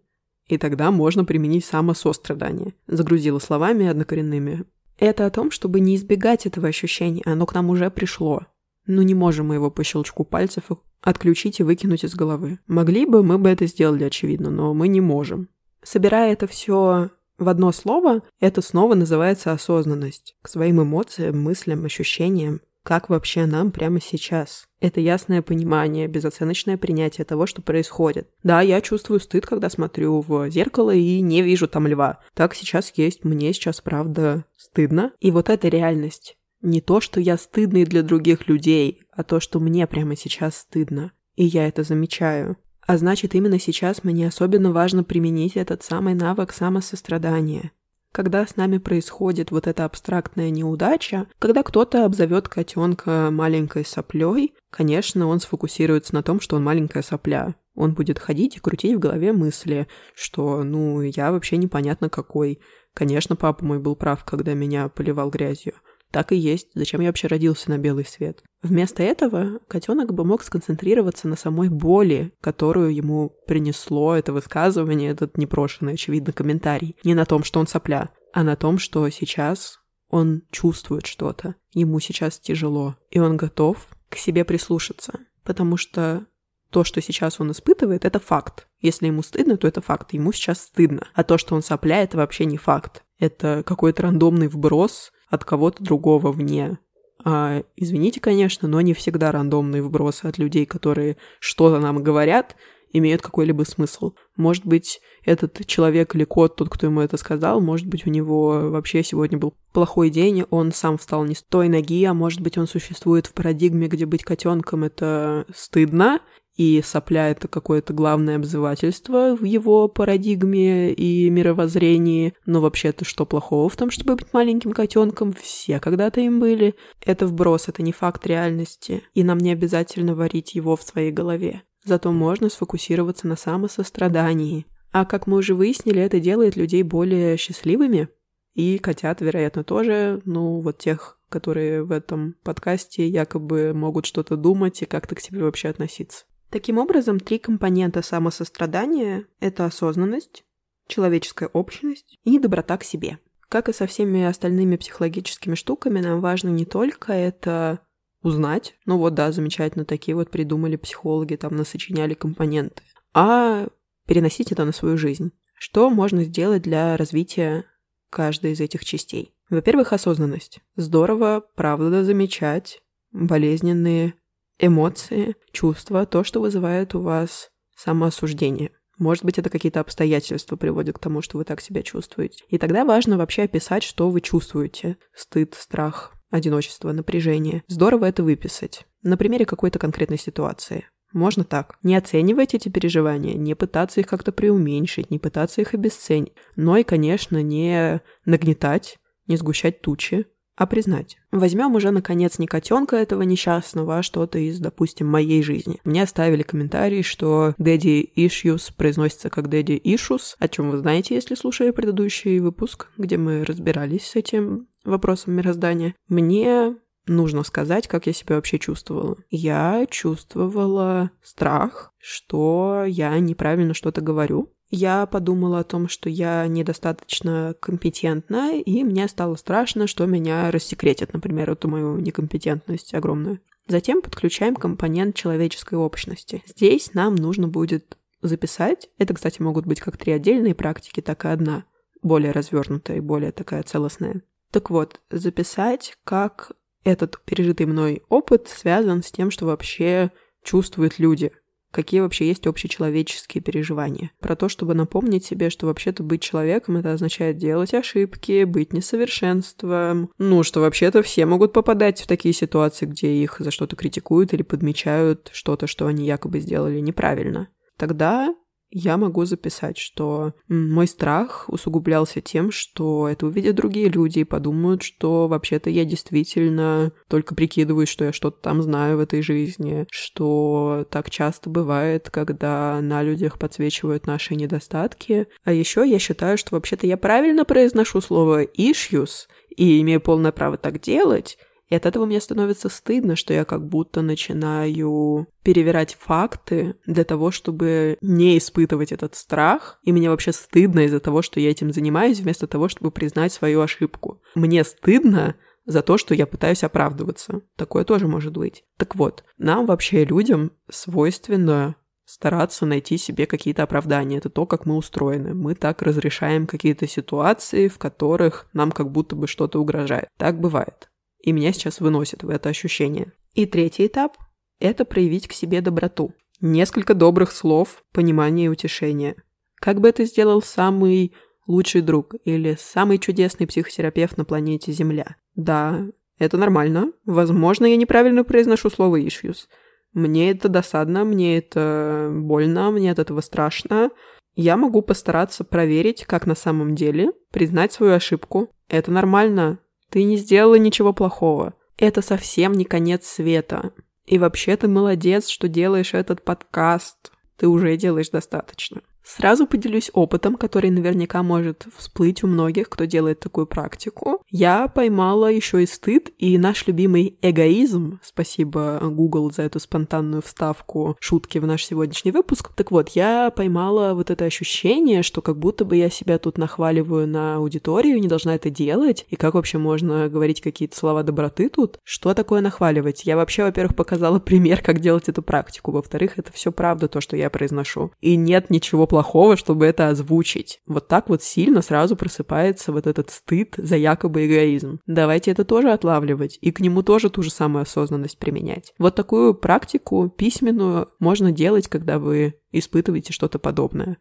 И 0.48 0.58
тогда 0.58 0.92
можно 0.92 1.26
применить 1.26 1.66
самосострадание. 1.66 2.74
Загрузила 2.88 3.40
словами 3.40 3.88
однокоренными. 3.88 4.66
Это 4.98 5.26
о 5.26 5.32
том, 5.32 5.50
чтобы 5.50 5.80
не 5.80 5.96
избегать 5.96 6.46
этого 6.46 6.68
ощущения, 6.68 7.24
оно 7.26 7.46
к 7.46 7.54
нам 7.54 7.70
уже 7.70 7.90
пришло. 7.90 8.46
Но 8.86 9.02
не 9.02 9.16
можем 9.16 9.48
мы 9.48 9.56
его 9.56 9.72
по 9.72 9.84
щелчку 9.84 10.24
пальцев 10.24 10.66
отключить 11.02 11.60
и 11.60 11.64
выкинуть 11.64 12.04
из 12.04 12.14
головы. 12.14 12.60
Могли 12.68 13.06
бы, 13.06 13.24
мы 13.24 13.38
бы 13.38 13.50
это 13.50 13.66
сделали, 13.66 14.04
очевидно, 14.04 14.50
но 14.50 14.74
мы 14.74 14.88
не 14.88 15.02
можем. 15.02 15.50
Собирая 15.82 16.34
это 16.34 16.46
все 16.46 17.10
в 17.42 17.50
одно 17.50 17.72
слово, 17.72 18.22
это 18.40 18.62
снова 18.62 18.96
называется 18.96 19.52
осознанность. 19.52 20.36
К 20.42 20.48
своим 20.48 20.82
эмоциям, 20.82 21.42
мыслям, 21.42 21.86
ощущениям. 21.86 22.62
Как 22.84 23.10
вообще 23.10 23.46
нам 23.46 23.72
прямо 23.72 24.02
сейчас? 24.02 24.66
Это 24.80 25.00
ясное 25.00 25.44
понимание, 25.44 26.08
безоценочное 26.08 26.78
принятие 26.78 27.26
того, 27.26 27.46
что 27.46 27.62
происходит. 27.62 28.28
Да, 28.44 28.62
я 28.62 28.82
чувствую 28.82 29.20
стыд, 29.20 29.46
когда 29.46 29.70
смотрю 29.70 30.22
в 30.22 30.50
зеркало 30.50 30.94
и 30.94 31.22
не 31.22 31.44
вижу 31.44 31.68
там 31.68 31.86
льва. 31.86 32.20
Так 32.34 32.56
сейчас 32.56 32.92
есть, 32.96 33.24
мне 33.24 33.54
сейчас 33.54 33.82
правда 33.82 34.46
стыдно. 34.58 35.12
И 35.20 35.30
вот 35.30 35.50
эта 35.50 35.68
реальность. 35.68 36.38
Не 36.62 36.82
то, 36.82 37.02
что 37.02 37.20
я 37.20 37.38
стыдный 37.38 37.86
для 37.86 38.02
других 38.02 38.48
людей, 38.48 39.02
а 39.12 39.24
то, 39.24 39.40
что 39.40 39.60
мне 39.60 39.86
прямо 39.86 40.16
сейчас 40.16 40.58
стыдно. 40.58 41.12
И 41.36 41.46
я 41.46 41.68
это 41.68 41.84
замечаю. 41.84 42.58
А 42.86 42.98
значит, 42.98 43.36
именно 43.36 43.60
сейчас 43.60 44.04
мне 44.04 44.28
особенно 44.28 44.72
важно 44.72 45.04
применить 45.04 45.56
этот 45.56 45.84
самый 45.84 46.14
навык 46.14 46.52
самосострадания. 46.52 47.72
Когда 48.12 48.46
с 48.46 48.58
нами 48.58 48.78
происходит 48.78 49.52
вот 49.52 49.68
эта 49.68 49.86
абстрактная 49.86 50.50
неудача, 50.50 51.28
когда 51.40 51.64
кто-то 51.64 52.04
обзовет 52.04 52.50
котенка 52.50 53.30
маленькой 53.32 53.86
соплей, 53.86 54.54
конечно, 54.70 55.28
он 55.28 55.40
сфокусируется 55.40 56.14
на 56.14 56.22
том, 56.22 56.42
что 56.42 56.58
он 56.58 56.64
маленькая 56.64 57.04
сопля. 57.04 57.56
Он 57.74 57.94
будет 57.94 58.20
ходить 58.20 58.58
и 58.58 58.60
крутить 58.60 58.96
в 58.96 59.00
голове 59.00 59.32
мысли, 59.32 59.88
что, 60.14 60.62
ну, 60.64 61.02
я 61.02 61.32
вообще 61.32 61.56
непонятно 61.56 62.10
какой. 62.10 62.60
Конечно, 62.94 63.38
папа 63.38 63.64
мой 63.64 63.80
был 63.80 63.96
прав, 63.96 64.26
когда 64.26 64.54
меня 64.54 64.90
поливал 64.90 65.30
грязью. 65.30 65.76
Так 66.12 66.34
и 66.34 66.36
есть. 66.36 66.68
Зачем 66.76 67.02
я 67.02 67.08
вообще 67.08 67.28
родился 67.28 67.70
на 67.70 67.78
белый 67.78 68.06
свет? 68.06 68.44
Вместо 68.62 69.02
этого 69.02 69.60
котенок 69.68 70.14
бы 70.14 70.26
мог 70.26 70.44
сконцентрироваться 70.44 71.28
на 71.28 71.36
самой 71.36 71.70
боли, 71.70 72.34
которую 72.42 72.94
ему 72.94 73.34
принесло 73.48 74.16
это 74.16 74.34
высказывание, 74.34 75.12
этот 75.12 75.38
непрошенный, 75.38 75.94
очевидно, 75.94 76.34
комментарий. 76.34 76.96
Не 77.04 77.16
на 77.16 77.26
том, 77.26 77.44
что 77.44 77.60
он 77.60 77.68
сопля, 77.68 78.10
а 78.34 78.44
на 78.44 78.56
том, 78.56 78.78
что 78.78 79.10
сейчас 79.10 79.80
он 80.10 80.44
чувствует 80.52 81.08
что-то. 81.08 81.56
Ему 81.74 82.00
сейчас 82.02 82.38
тяжело, 82.38 82.98
и 83.10 83.20
он 83.20 83.38
готов 83.38 83.88
к 84.10 84.18
себе 84.18 84.44
прислушаться. 84.44 85.14
Потому 85.44 85.78
что 85.78 86.28
то, 86.70 86.84
что 86.84 87.02
сейчас 87.02 87.40
он 87.40 87.52
испытывает, 87.52 88.06
это 88.06 88.20
факт. 88.20 88.68
Если 88.80 89.08
ему 89.08 89.24
стыдно, 89.24 89.58
то 89.58 89.68
это 89.68 89.82
факт. 89.82 90.14
Ему 90.14 90.32
сейчас 90.34 90.62
стыдно. 90.62 91.08
А 91.14 91.24
то, 91.24 91.38
что 91.38 91.56
он 91.56 91.64
сопля, 91.64 92.04
это 92.04 92.18
вообще 92.18 92.46
не 92.46 92.58
факт. 92.58 93.04
Это 93.20 93.64
какой-то 93.66 94.04
рандомный 94.04 94.48
вброс 94.48 95.12
от 95.32 95.44
кого-то 95.46 95.84
другого 95.84 96.32
вне. 96.32 96.78
А, 97.24 97.64
извините, 97.76 98.20
конечно, 98.20 98.68
но 98.68 98.82
не 98.82 98.94
всегда 98.94 99.32
рандомные 99.32 99.82
вбросы 99.82 100.26
от 100.26 100.38
людей, 100.38 100.66
которые 100.66 101.18
что-то 101.40 101.80
нам 101.80 102.04
говорят, 102.04 102.56
имеют 102.94 103.22
какой-либо 103.22 103.64
смысл. 103.64 104.14
Может 104.36 104.66
быть, 104.66 105.00
этот 105.24 105.66
человек 105.66 106.14
или 106.14 106.26
кот, 106.26 106.58
тот, 106.58 106.70
кто 106.70 106.88
ему 106.88 107.00
это 107.00 107.16
сказал, 107.18 107.62
может 107.62 107.88
быть, 107.88 108.06
у 108.06 108.10
него 108.10 108.70
вообще 108.70 109.04
сегодня 109.04 109.38
был 109.38 109.54
плохой 109.72 110.10
день, 110.10 110.44
он 110.50 110.74
сам 110.74 110.98
встал 110.98 111.24
не 111.24 111.36
с 111.36 111.42
той 111.42 111.70
ноги, 111.70 112.04
а 112.04 112.14
может 112.14 112.42
быть, 112.42 112.58
он 112.58 112.68
существует 112.68 113.28
в 113.28 113.34
парадигме, 113.34 113.88
где 113.88 114.06
быть 114.06 114.24
котенком 114.24 114.84
это 114.84 115.46
стыдно, 115.56 116.20
и 116.56 116.82
сопля— 116.84 117.30
это 117.32 117.48
какое-то 117.48 117.94
главное 117.94 118.36
обзывательство 118.36 119.36
в 119.36 119.44
его 119.44 119.88
парадигме 119.88 120.94
и 120.94 121.30
мировоззрении. 121.30 122.34
Но 122.46 122.62
вообще-то 122.62 123.06
что 123.06 123.26
плохого 123.26 123.70
в 123.70 123.76
том, 123.78 123.90
чтобы 123.90 124.16
быть 124.16 124.34
маленьким 124.34 124.72
котенком? 124.74 125.34
Все 125.34 125.80
когда-то 125.80 126.20
им 126.22 126.40
были. 126.40 126.76
Это 127.06 127.26
вброс, 127.26 127.68
это 127.68 127.82
не 127.82 127.92
факт 127.92 128.28
реальности, 128.28 129.04
и 129.14 129.24
нам 129.24 129.38
не 129.38 129.52
обязательно 129.52 130.14
варить 130.14 130.56
его 130.56 130.76
в 130.76 130.84
своей 130.84 131.12
голове. 131.12 131.64
Зато 131.84 132.12
можно 132.12 132.50
сфокусироваться 132.50 133.28
на 133.28 133.36
самосострадании. 133.36 134.66
А 134.92 135.06
как 135.06 135.26
мы 135.26 135.38
уже 135.38 135.56
выяснили, 135.56 136.02
это 136.02 136.20
делает 136.20 136.58
людей 136.58 136.84
более 136.84 137.38
счастливыми. 137.38 138.10
И 138.54 138.78
котят, 138.78 139.22
вероятно, 139.22 139.64
тоже, 139.64 140.22
ну, 140.26 140.60
вот 140.60 140.78
тех, 140.78 141.18
которые 141.30 141.84
в 141.84 141.92
этом 141.92 142.36
подкасте 142.44 143.08
якобы 143.08 143.74
могут 143.74 144.06
что-то 144.06 144.36
думать 144.36 144.82
и 144.82 144.86
как-то 144.86 145.16
к 145.16 145.22
себе 145.22 145.44
вообще 145.44 145.70
относиться. 145.70 146.26
Таким 146.52 146.78
образом, 146.78 147.20
три 147.22 147.40
компонента 147.40 148.02
самосострадания— 148.02 149.26
это 149.40 149.66
осознанность, 149.66 150.44
человеческая 150.88 151.48
общность 151.48 152.20
и 152.26 152.38
доброта 152.38 152.78
к 152.78 152.84
себе. 152.84 153.20
Как 153.48 153.70
и 153.70 153.74
со 153.74 153.88
всеми 153.88 154.24
остальными 154.24 154.76
психологическими 154.76 155.56
штуками, 155.56 156.02
нам 156.02 156.20
важно 156.20 156.50
не 156.50 156.66
только 156.66 157.14
это 157.14 157.80
узнать, 158.22 158.76
ну 158.86 158.98
вот 158.98 159.14
да, 159.14 159.32
замечательно, 159.32 159.86
такие 159.86 160.14
вот 160.14 160.30
придумали 160.30 160.76
психологи, 160.76 161.38
там 161.38 161.56
насочиняли 161.56 162.14
компоненты, 162.14 162.84
а 163.14 163.68
переносить 164.06 164.52
это 164.52 164.66
на 164.66 164.74
свою 164.74 164.98
жизнь. 164.98 165.32
Что 165.58 165.90
можно 165.90 166.26
сделать 166.26 166.64
для 166.64 166.98
развития 166.98 167.64
каждой 168.10 168.52
из 168.52 168.60
этих 168.60 168.84
частей? 168.84 169.34
Во-первых, 169.50 169.94
осознанность. 169.94 170.60
Здорово, 170.76 171.46
правда, 171.56 172.04
замечать 172.04 172.82
болезненные 173.12 174.16
эмоции, 174.62 175.36
чувства, 175.52 176.06
то, 176.06 176.24
что 176.24 176.40
вызывает 176.40 176.96
у 176.96 177.02
вас 177.02 177.50
самоосуждение. 177.76 178.72
Может 178.98 179.26
быть, 179.26 179.40
это 179.40 179.50
какие-то 179.50 179.80
обстоятельства 179.80 180.56
приводят 180.56 180.96
к 180.96 181.00
тому, 181.00 181.24
что 181.24 181.38
вы 181.40 181.44
так 181.44 181.60
себя 181.60 181.82
чувствуете. 181.82 182.46
И 182.50 182.60
тогда 182.60 182.86
важно 182.86 183.18
вообще 183.18 183.44
описать, 183.44 183.82
что 183.82 184.12
вы 184.12 184.22
чувствуете. 184.22 184.98
Стыд, 185.14 185.56
страх, 185.56 186.14
одиночество, 186.30 186.92
напряжение. 186.92 187.64
Здорово 187.68 188.06
это 188.06 188.22
выписать. 188.22 188.86
На 189.02 189.18
примере 189.18 189.48
какой-то 189.48 189.80
конкретной 189.80 190.20
ситуации. 190.20 190.86
Можно 191.14 191.44
так. 191.44 191.78
Не 191.82 191.96
оценивать 191.96 192.54
эти 192.54 192.70
переживания, 192.70 193.34
не 193.34 193.56
пытаться 193.56 194.00
их 194.00 194.08
как-то 194.08 194.32
преуменьшить, 194.32 195.10
не 195.10 195.20
пытаться 195.20 195.62
их 195.62 195.74
обесценить. 195.74 196.34
Но 196.56 196.78
и, 196.78 196.84
конечно, 196.84 197.42
не 197.42 198.02
нагнетать, 198.26 198.98
не 199.28 199.36
сгущать 199.36 199.82
тучи, 199.82 200.28
а 200.56 200.66
признать. 200.66 201.18
Возьмем 201.32 201.76
уже, 201.76 201.92
наконец, 201.92 202.38
не 202.40 202.48
котенка 202.48 202.96
этого 202.96 203.24
несчастного, 203.24 203.98
а 203.98 204.04
что-то 204.04 204.38
из, 204.40 204.60
допустим, 204.60 205.08
моей 205.08 205.42
жизни. 205.44 205.80
Мне 205.84 206.04
оставили 206.04 206.44
комментарий, 206.44 207.04
что 207.04 207.56
Daddy 207.58 208.10
Issues 208.16 208.72
произносится 208.76 209.30
как 209.30 209.48
Daddy 209.48 209.82
Issues, 209.82 210.36
о 210.40 210.48
чем 210.48 210.72
вы 210.72 210.78
знаете, 210.78 211.16
если 211.16 211.36
слушали 211.36 211.72
предыдущий 211.72 212.40
выпуск, 212.40 212.90
где 212.98 213.18
мы 213.18 213.44
разбирались 213.44 214.08
с 214.08 214.16
этим 214.16 214.68
вопросом 214.84 215.34
мироздания. 215.34 215.96
Мне 216.08 216.76
нужно 217.08 217.44
сказать, 217.44 217.88
как 217.88 218.08
я 218.08 218.14
себя 218.14 218.36
вообще 218.36 218.60
чувствовала. 218.60 219.18
Я 219.30 219.86
чувствовала 219.90 221.12
страх, 221.22 221.94
что 221.98 222.84
я 222.88 223.18
неправильно 223.20 223.74
что-то 223.74 224.02
говорю, 224.02 224.54
я 224.72 225.06
подумала 225.06 225.60
о 225.60 225.64
том, 225.64 225.88
что 225.88 226.10
я 226.10 226.48
недостаточно 226.48 227.54
компетентна, 227.60 228.58
и 228.58 228.84
мне 228.84 229.08
стало 229.08 229.36
страшно, 229.36 229.86
что 229.86 230.06
меня 230.06 230.50
рассекретят, 230.50 231.14
например, 231.14 231.52
эту 231.52 231.68
мою 231.68 231.98
некомпетентность 231.98 232.94
огромную. 232.94 233.40
Затем 233.68 234.02
подключаем 234.02 234.56
компонент 234.56 235.16
человеческой 235.16 235.76
общности. 235.76 236.42
Здесь 236.48 236.94
нам 236.94 237.16
нужно 237.16 237.48
будет 237.48 237.98
записать. 238.22 238.90
Это, 238.98 239.14
кстати, 239.14 239.42
могут 239.42 239.66
быть 239.66 239.80
как 239.80 239.98
три 239.98 240.14
отдельные 240.14 240.56
практики, 240.56 241.02
так 241.02 241.26
и 241.26 241.30
одна, 241.30 241.66
более 242.02 242.32
развернутая 242.32 242.98
и 242.98 243.02
более 243.02 243.32
такая 243.32 243.64
целостная. 243.64 244.24
Так 244.52 244.70
вот, 244.70 245.00
записать, 245.10 245.98
как 246.04 246.52
этот 246.84 247.22
пережитый 247.26 247.66
мной 247.66 248.04
опыт 248.10 248.48
связан 248.48 249.04
с 249.04 249.12
тем, 249.12 249.32
что 249.32 249.46
вообще 249.46 250.12
чувствуют 250.44 251.00
люди, 251.00 251.32
какие 251.72 252.02
вообще 252.02 252.28
есть 252.28 252.46
общечеловеческие 252.46 253.42
переживания. 253.42 254.12
Про 254.20 254.36
то, 254.36 254.50
чтобы 254.50 254.74
напомнить 254.74 255.26
себе, 255.26 255.50
что 255.50 255.68
вообще-то 255.68 256.04
быть 256.04 256.22
человеком 256.22 256.78
это 256.78 256.94
означает 256.94 257.38
делать 257.38 257.74
ошибки, 257.74 258.44
быть 258.44 258.74
несовершенством. 258.74 260.12
Ну, 260.18 260.44
что 260.44 260.60
вообще-то 260.62 261.02
все 261.02 261.26
могут 261.26 261.54
попадать 261.54 262.02
в 262.02 262.08
такие 262.08 262.34
ситуации, 262.34 262.86
где 262.86 263.12
их 263.14 263.38
за 263.40 263.52
что-то 263.52 263.76
критикуют 263.76 264.34
или 264.34 264.44
подмечают 264.44 265.30
что-то, 265.34 265.68
что 265.68 265.88
они 265.88 266.06
якобы 266.06 266.40
сделали 266.40 266.80
неправильно. 266.80 267.48
Тогда 267.78 268.36
я 268.72 268.98
могу 268.98 269.26
записать, 269.26 269.78
что 269.78 270.34
мой 270.48 270.88
страх 270.88 271.46
усугублялся 271.48 272.22
тем, 272.22 272.52
что 272.52 273.08
это 273.08 273.26
увидят 273.28 273.56
другие 273.56 273.90
люди 273.90 274.20
и 274.20 274.24
подумают, 274.24 274.82
что 274.82 275.28
вообще-то 275.28 275.70
я 275.70 275.86
действительно 275.86 276.94
только 277.08 277.36
прикидываюсь, 277.36 277.90
что 277.90 278.06
я 278.06 278.14
что-то 278.14 278.42
там 278.42 278.62
знаю 278.62 278.98
в 278.98 279.02
этой 279.02 279.22
жизни, 279.22 279.86
что 279.92 280.88
так 280.90 281.10
часто 281.10 281.50
бывает, 281.50 282.10
когда 282.10 282.80
на 282.82 283.04
людях 283.04 283.38
подсвечивают 283.38 284.08
наши 284.08 284.36
недостатки. 284.36 285.28
А 285.44 285.52
еще 285.52 285.88
я 285.88 286.00
считаю, 286.00 286.38
что 286.38 286.56
вообще-то 286.56 286.88
я 286.88 286.98
правильно 286.98 287.44
произношу 287.44 288.00
слово 288.00 288.46
issues 288.46 289.28
и 289.56 289.82
имею 289.82 290.00
полное 290.00 290.32
право 290.32 290.58
так 290.58 290.80
делать, 290.80 291.38
и 291.72 291.76
от 291.76 291.86
этого 291.86 292.06
мне 292.06 292.20
становится 292.20 292.68
стыдно, 292.68 293.16
что 293.16 293.34
я 293.34 293.46
как 293.46 293.66
будто 293.66 294.02
начинаю 294.02 295.26
перевирать 295.42 295.96
факты 295.98 296.76
для 296.86 297.06
того, 297.06 297.32
чтобы 297.32 297.98
не 298.02 298.38
испытывать 298.38 298.92
этот 298.92 299.16
страх. 299.16 299.80
И 299.84 299.94
мне 299.94 300.10
вообще 300.10 300.34
стыдно 300.34 300.82
из-за 300.82 301.00
того, 301.00 301.22
что 301.22 301.40
я 301.40 301.50
этим 301.50 301.72
занимаюсь, 301.72 302.20
вместо 302.20 302.46
того, 302.46 302.68
чтобы 302.68 302.92
признать 302.92 303.32
свою 303.32 303.62
ошибку. 303.62 304.22
Мне 304.36 304.66
стыдно 304.66 305.36
за 305.66 305.82
то, 305.82 305.98
что 305.98 306.14
я 306.14 306.28
пытаюсь 306.28 306.66
оправдываться. 306.66 307.42
Такое 307.56 307.86
тоже 307.86 308.06
может 308.06 308.34
быть. 308.34 308.66
Так 308.76 308.96
вот, 308.96 309.24
нам 309.38 309.66
вообще, 309.66 310.04
людям, 310.04 310.52
свойственно 310.70 311.78
стараться 312.04 312.66
найти 312.66 312.98
себе 312.98 313.26
какие-то 313.26 313.64
оправдания. 313.64 314.18
Это 314.18 314.30
то, 314.30 314.46
как 314.46 314.66
мы 314.66 314.76
устроены. 314.76 315.34
Мы 315.34 315.56
так 315.56 315.82
разрешаем 315.82 316.48
какие-то 316.48 316.86
ситуации, 316.86 317.70
в 317.70 317.78
которых 317.78 318.48
нам 318.52 318.74
как 318.74 318.92
будто 318.92 319.16
бы 319.16 319.28
что-то 319.28 319.62
угрожает. 319.62 320.10
Так 320.18 320.38
бывает 320.38 320.91
и 321.24 321.32
меня 321.32 321.54
сейчас 321.54 321.80
выносит 321.80 322.24
в 322.24 322.30
это 322.30 322.50
ощущение. 322.50 323.14
И 323.34 323.46
третий 323.46 323.88
этап– 323.88 324.18
это 324.60 324.86
проявить 324.86 325.28
к 325.28 325.34
себе 325.34 325.62
доброту. 325.62 326.14
Несколько 326.40 326.94
добрых 326.94 327.32
слов, 327.32 327.84
понимания 327.94 328.46
и 328.46 328.50
утешения. 328.50 329.16
Как 329.56 329.80
бы 329.80 329.90
это 329.90 330.06
сделал 330.06 330.42
самый 330.42 331.14
лучший 331.48 331.82
друг 331.82 332.16
или 332.26 332.58
самый 332.60 332.98
чудесный 332.98 333.48
психотерапевт 333.48 334.18
на 334.18 334.26
планете 334.26 334.72
Земля? 334.72 335.18
Да, 335.36 335.86
это 336.18 336.38
нормально. 336.38 336.92
Возможно, 337.06 337.66
я 337.66 337.76
неправильно 337.76 338.24
произношу 338.24 338.70
слово 338.70 339.00
«issues». 339.02 339.48
Мне 339.94 340.32
это 340.32 340.48
досадно, 340.50 341.04
мне 341.04 341.38
это 341.38 342.10
больно, 342.14 342.72
мне 342.72 342.92
от 342.92 343.00
этого 343.00 343.22
страшно. 343.22 343.92
Я 344.36 344.56
могу 344.56 344.82
постараться 344.82 345.44
проверить, 345.44 346.06
как 346.06 346.26
на 346.26 346.36
самом 346.36 346.76
деле, 346.76 347.12
признать 347.32 347.74
свою 347.74 347.94
ошибку. 347.94 348.50
Это 348.70 348.90
нормально. 348.90 349.60
Ты 349.92 350.04
не 350.06 350.16
сделала 350.16 350.56
ничего 350.56 350.94
плохого. 350.94 351.54
Это 351.78 352.02
совсем 352.02 352.54
не 352.54 352.64
конец 352.64 353.06
света. 353.06 353.74
И 354.06 354.18
вообще 354.18 354.56
ты 354.56 354.68
молодец, 354.68 355.28
что 355.28 355.50
делаешь 355.50 355.94
этот 355.94 356.24
подкаст. 356.24 357.12
Ты 357.36 357.48
уже 357.48 357.76
делаешь 357.76 358.10
достаточно. 358.10 358.82
Сразу 359.04 359.48
поделюсь 359.48 359.90
опытом, 359.94 360.36
который 360.36 360.70
наверняка 360.70 361.24
может 361.24 361.68
всплыть 361.78 362.24
у 362.24 362.28
многих, 362.28 362.70
кто 362.70 362.86
делает 362.86 363.20
такую 363.20 363.48
практику. 363.48 364.22
Я 364.30 364.68
поймала 364.68 365.32
еще 365.32 365.64
и 365.64 365.66
стыд, 365.66 366.12
и 366.18 366.38
наш 366.38 366.68
любимый 366.68 367.18
эгоизм, 367.22 368.00
спасибо 368.04 368.80
Google 368.82 369.32
за 369.32 369.44
эту 369.44 369.60
спонтанную 369.60 370.22
вставку 370.22 370.96
шутки 371.00 371.40
в 371.40 371.48
наш 371.48 371.66
сегодняшний 371.66 372.12
выпуск. 372.12 372.52
Так 372.56 372.72
вот, 372.72 372.90
я 372.90 373.32
поймала 373.32 373.94
вот 373.94 374.12
это 374.12 374.26
ощущение, 374.26 375.04
что 375.04 375.22
как 375.22 375.38
будто 375.38 375.66
бы 375.66 375.76
я 375.76 375.90
себя 375.90 376.20
тут 376.20 376.38
нахваливаю 376.38 377.08
на 377.08 377.36
аудиторию, 377.36 378.00
не 378.00 378.08
должна 378.08 378.36
это 378.36 378.50
делать, 378.50 379.06
и 379.10 379.16
как 379.16 379.34
вообще 379.34 379.58
можно 379.58 380.10
говорить 380.10 380.42
какие-то 380.42 380.78
слова 380.78 381.04
доброты 381.04 381.50
тут? 381.50 381.80
Что 381.84 382.14
такое 382.14 382.42
нахваливать? 382.42 383.06
Я 383.06 383.16
вообще, 383.16 383.44
во-первых, 383.44 383.76
показала 383.76 384.20
пример, 384.32 384.62
как 384.62 384.80
делать 384.80 385.10
эту 385.10 385.22
практику, 385.24 385.72
во-вторых, 385.72 386.14
это 386.18 386.32
все 386.32 386.52
правда 386.52 386.88
то, 386.88 387.02
что 387.02 387.18
я 387.18 387.30
произношу. 387.30 387.92
И 388.00 388.16
нет 388.16 388.50
ничего 388.50 388.88
плохого, 388.92 389.38
чтобы 389.38 389.68
это 389.68 389.88
озвучить. 389.88 390.60
Вот 390.68 390.90
так 390.90 391.08
вот 391.08 391.24
сильно 391.24 391.62
сразу 391.62 391.96
просыпается 391.96 392.74
вот 392.74 392.88
этот 392.88 393.10
стыд 393.10 393.56
за 393.56 393.78
якобы 393.78 394.28
эгоизм. 394.28 394.82
Давайте 394.86 395.32
это 395.32 395.46
тоже 395.46 395.72
отлавливать, 395.72 396.38
и 396.42 396.52
к 396.52 396.60
нему 396.60 396.84
тоже 396.84 397.10
ту 397.10 397.24
же 397.24 397.32
самую 397.32 397.62
осознанность 397.62 398.18
применять. 398.18 398.74
Вот 398.78 398.96
такую 398.96 399.34
практику 399.34 400.10
письменную 400.10 400.90
можно 401.00 401.32
делать, 401.32 401.70
когда 401.70 402.00
вы 402.00 402.34
испытываете 402.52 403.14
что-то 403.14 403.40
подобное. 403.40 403.98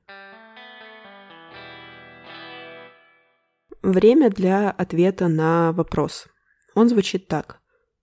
Время 3.82 4.28
для 4.28 4.72
ответа 4.72 5.28
на 5.28 5.70
вопрос. 5.70 6.26
Он 6.74 6.88
звучит 6.88 7.28
так. 7.28 7.60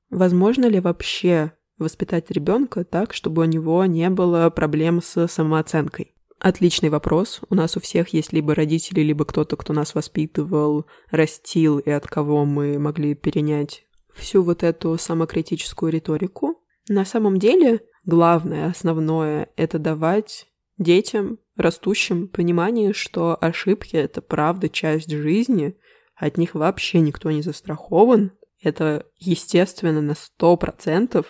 Возможно 0.09 0.67
ли 0.67 0.79
вообще 0.79 1.51
воспитать 1.77 2.31
ребенка 2.31 2.85
так, 2.85 3.13
чтобы 3.13 3.41
у 3.41 3.45
него 3.45 3.83
не 3.83 4.09
было 4.09 4.49
проблем 4.49 5.01
с 5.01 5.27
самооценкой? 5.27 6.13
Отличный 6.39 6.89
вопрос. 6.89 7.41
У 7.49 7.55
нас 7.55 7.77
у 7.77 7.79
всех 7.79 8.09
есть 8.09 8.31
либо 8.31 8.53
родители, 8.53 9.01
либо 9.01 9.25
кто-то, 9.25 9.55
кто 9.57 9.73
нас 9.73 9.95
воспитывал, 9.95 10.85
растил 11.09 11.79
и 11.79 11.89
от 11.89 12.07
кого 12.07 12.45
мы 12.45 12.77
могли 12.77 13.15
перенять 13.15 13.85
всю 14.13 14.43
вот 14.43 14.63
эту 14.63 14.97
самокритическую 14.97 15.91
риторику. 15.91 16.61
На 16.89 17.05
самом 17.05 17.39
деле, 17.39 17.81
главное, 18.05 18.69
основное, 18.69 19.49
это 19.55 19.79
давать 19.79 20.47
детям, 20.77 21.39
растущим, 21.55 22.27
понимание, 22.27 22.93
что 22.93 23.35
ошибки— 23.39 23.95
это 23.97 24.21
правда 24.21 24.69
часть 24.69 25.09
жизни, 25.09 25.75
от 26.15 26.37
них 26.37 26.55
вообще 26.55 26.99
никто 26.99 27.31
не 27.31 27.41
застрахован. 27.41 28.31
Это 28.61 29.05
естественно 29.17 30.01
на 30.01 30.15
сто 30.15 30.57
процентов. 30.57 31.25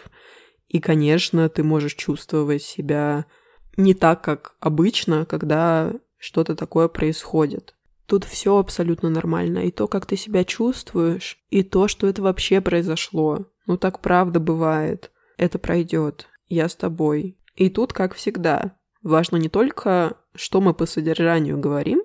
И, 0.68 0.80
конечно, 0.80 1.48
ты 1.50 1.64
можешь 1.64 1.96
чувствовать 1.96 2.64
себя 2.64 3.26
не 3.78 3.94
так, 3.94 4.22
как 4.22 4.56
обычно, 4.60 5.26
когда 5.26 5.94
что-то 6.18 6.56
такое 6.56 6.88
происходит. 6.88 7.76
Тут 8.08 8.24
все 8.24 8.58
абсолютно 8.58 9.10
нормально. 9.10 9.60
И 9.60 9.72
то, 9.72 9.88
как 9.88 10.06
ты 10.06 10.18
себя 10.18 10.44
чувствуешь, 10.44 11.40
и 11.50 11.64
то, 11.64 11.88
что 11.88 12.08
это 12.08 12.22
вообще 12.22 12.60
произошло. 12.62 13.46
Ну 13.68 13.78
так 13.78 14.00
правда 14.00 14.40
бывает. 14.40 15.12
Это 15.38 15.60
пройдет. 15.60 16.28
Я 16.48 16.70
с 16.70 16.76
тобой. 16.76 17.38
И 17.56 17.70
тут, 17.70 17.94
как 17.94 18.16
всегда, 18.16 18.76
важно 19.04 19.38
не 19.38 19.50
только, 19.50 20.18
что 20.34 20.62
мы 20.62 20.74
по 20.74 20.86
содержанию 20.86 21.60
говорим, 21.60 22.02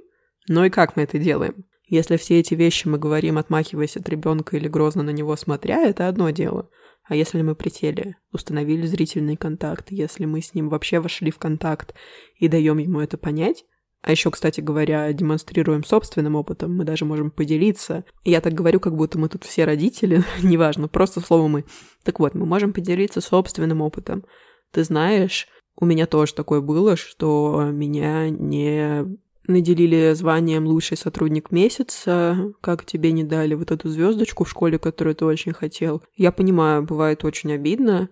но 0.48 0.64
и 0.64 0.70
как 0.70 0.96
мы 0.96 1.04
это 1.04 1.18
делаем. 1.18 1.64
Если 1.86 2.16
все 2.16 2.40
эти 2.40 2.54
вещи 2.54 2.88
мы 2.88 2.98
говорим, 2.98 3.38
отмахиваясь 3.38 3.96
от 3.96 4.08
ребенка 4.08 4.56
или 4.56 4.66
грозно 4.66 5.02
на 5.02 5.10
него 5.10 5.36
смотря, 5.36 5.82
это 5.86 6.08
одно 6.08 6.30
дело– 6.30 6.68
а 7.04 7.14
если 7.14 7.42
мы 7.42 7.54
присели, 7.54 8.16
установили 8.32 8.86
зрительный 8.86 9.36
контакт, 9.36 9.90
если 9.90 10.24
мы 10.24 10.40
с 10.40 10.54
ним 10.54 10.68
вообще 10.68 11.00
вошли 11.00 11.30
в 11.30 11.38
контакт 11.38 11.94
и 12.36 12.48
даем 12.48 12.78
ему 12.78 13.00
это 13.00 13.18
понять, 13.18 13.64
а 14.02 14.10
еще, 14.10 14.30
кстати 14.32 14.60
говоря, 14.60 15.12
демонстрируем 15.12 15.84
собственным 15.84 16.34
опытом, 16.34 16.76
мы 16.76 16.84
даже 16.84 17.04
можем 17.04 17.30
поделиться. 17.30 18.04
Я 18.24 18.40
так 18.40 18.52
говорю, 18.52 18.80
как 18.80 18.96
будто 18.96 19.16
мы 19.16 19.28
тут 19.28 19.44
все 19.44 19.64
родители, 19.64 20.24
неважно, 20.42 20.88
просто 20.88 21.20
слово 21.20 21.46
мы. 21.46 21.64
Так 22.02 22.18
вот, 22.18 22.34
мы 22.34 22.44
можем 22.44 22.72
поделиться 22.72 23.20
собственным 23.20 23.80
опытом. 23.80 24.24
Ты 24.72 24.82
знаешь, 24.82 25.46
у 25.76 25.86
меня 25.86 26.06
тоже 26.06 26.34
такое 26.34 26.60
было, 26.60 26.96
что 26.96 27.70
меня 27.72 28.28
не 28.28 29.06
наделили 29.46 30.12
званием 30.14 30.66
лучший 30.66 30.96
сотрудник 30.96 31.50
месяца, 31.50 32.52
как 32.60 32.84
тебе 32.84 33.12
не 33.12 33.24
дали 33.24 33.54
вот 33.54 33.70
эту 33.70 33.88
звездочку 33.88 34.44
в 34.44 34.50
школе, 34.50 34.78
которую 34.78 35.14
ты 35.14 35.24
очень 35.24 35.52
хотел. 35.52 36.02
Я 36.16 36.32
понимаю, 36.32 36.82
бывает 36.82 37.24
очень 37.24 37.52
обидно, 37.52 38.08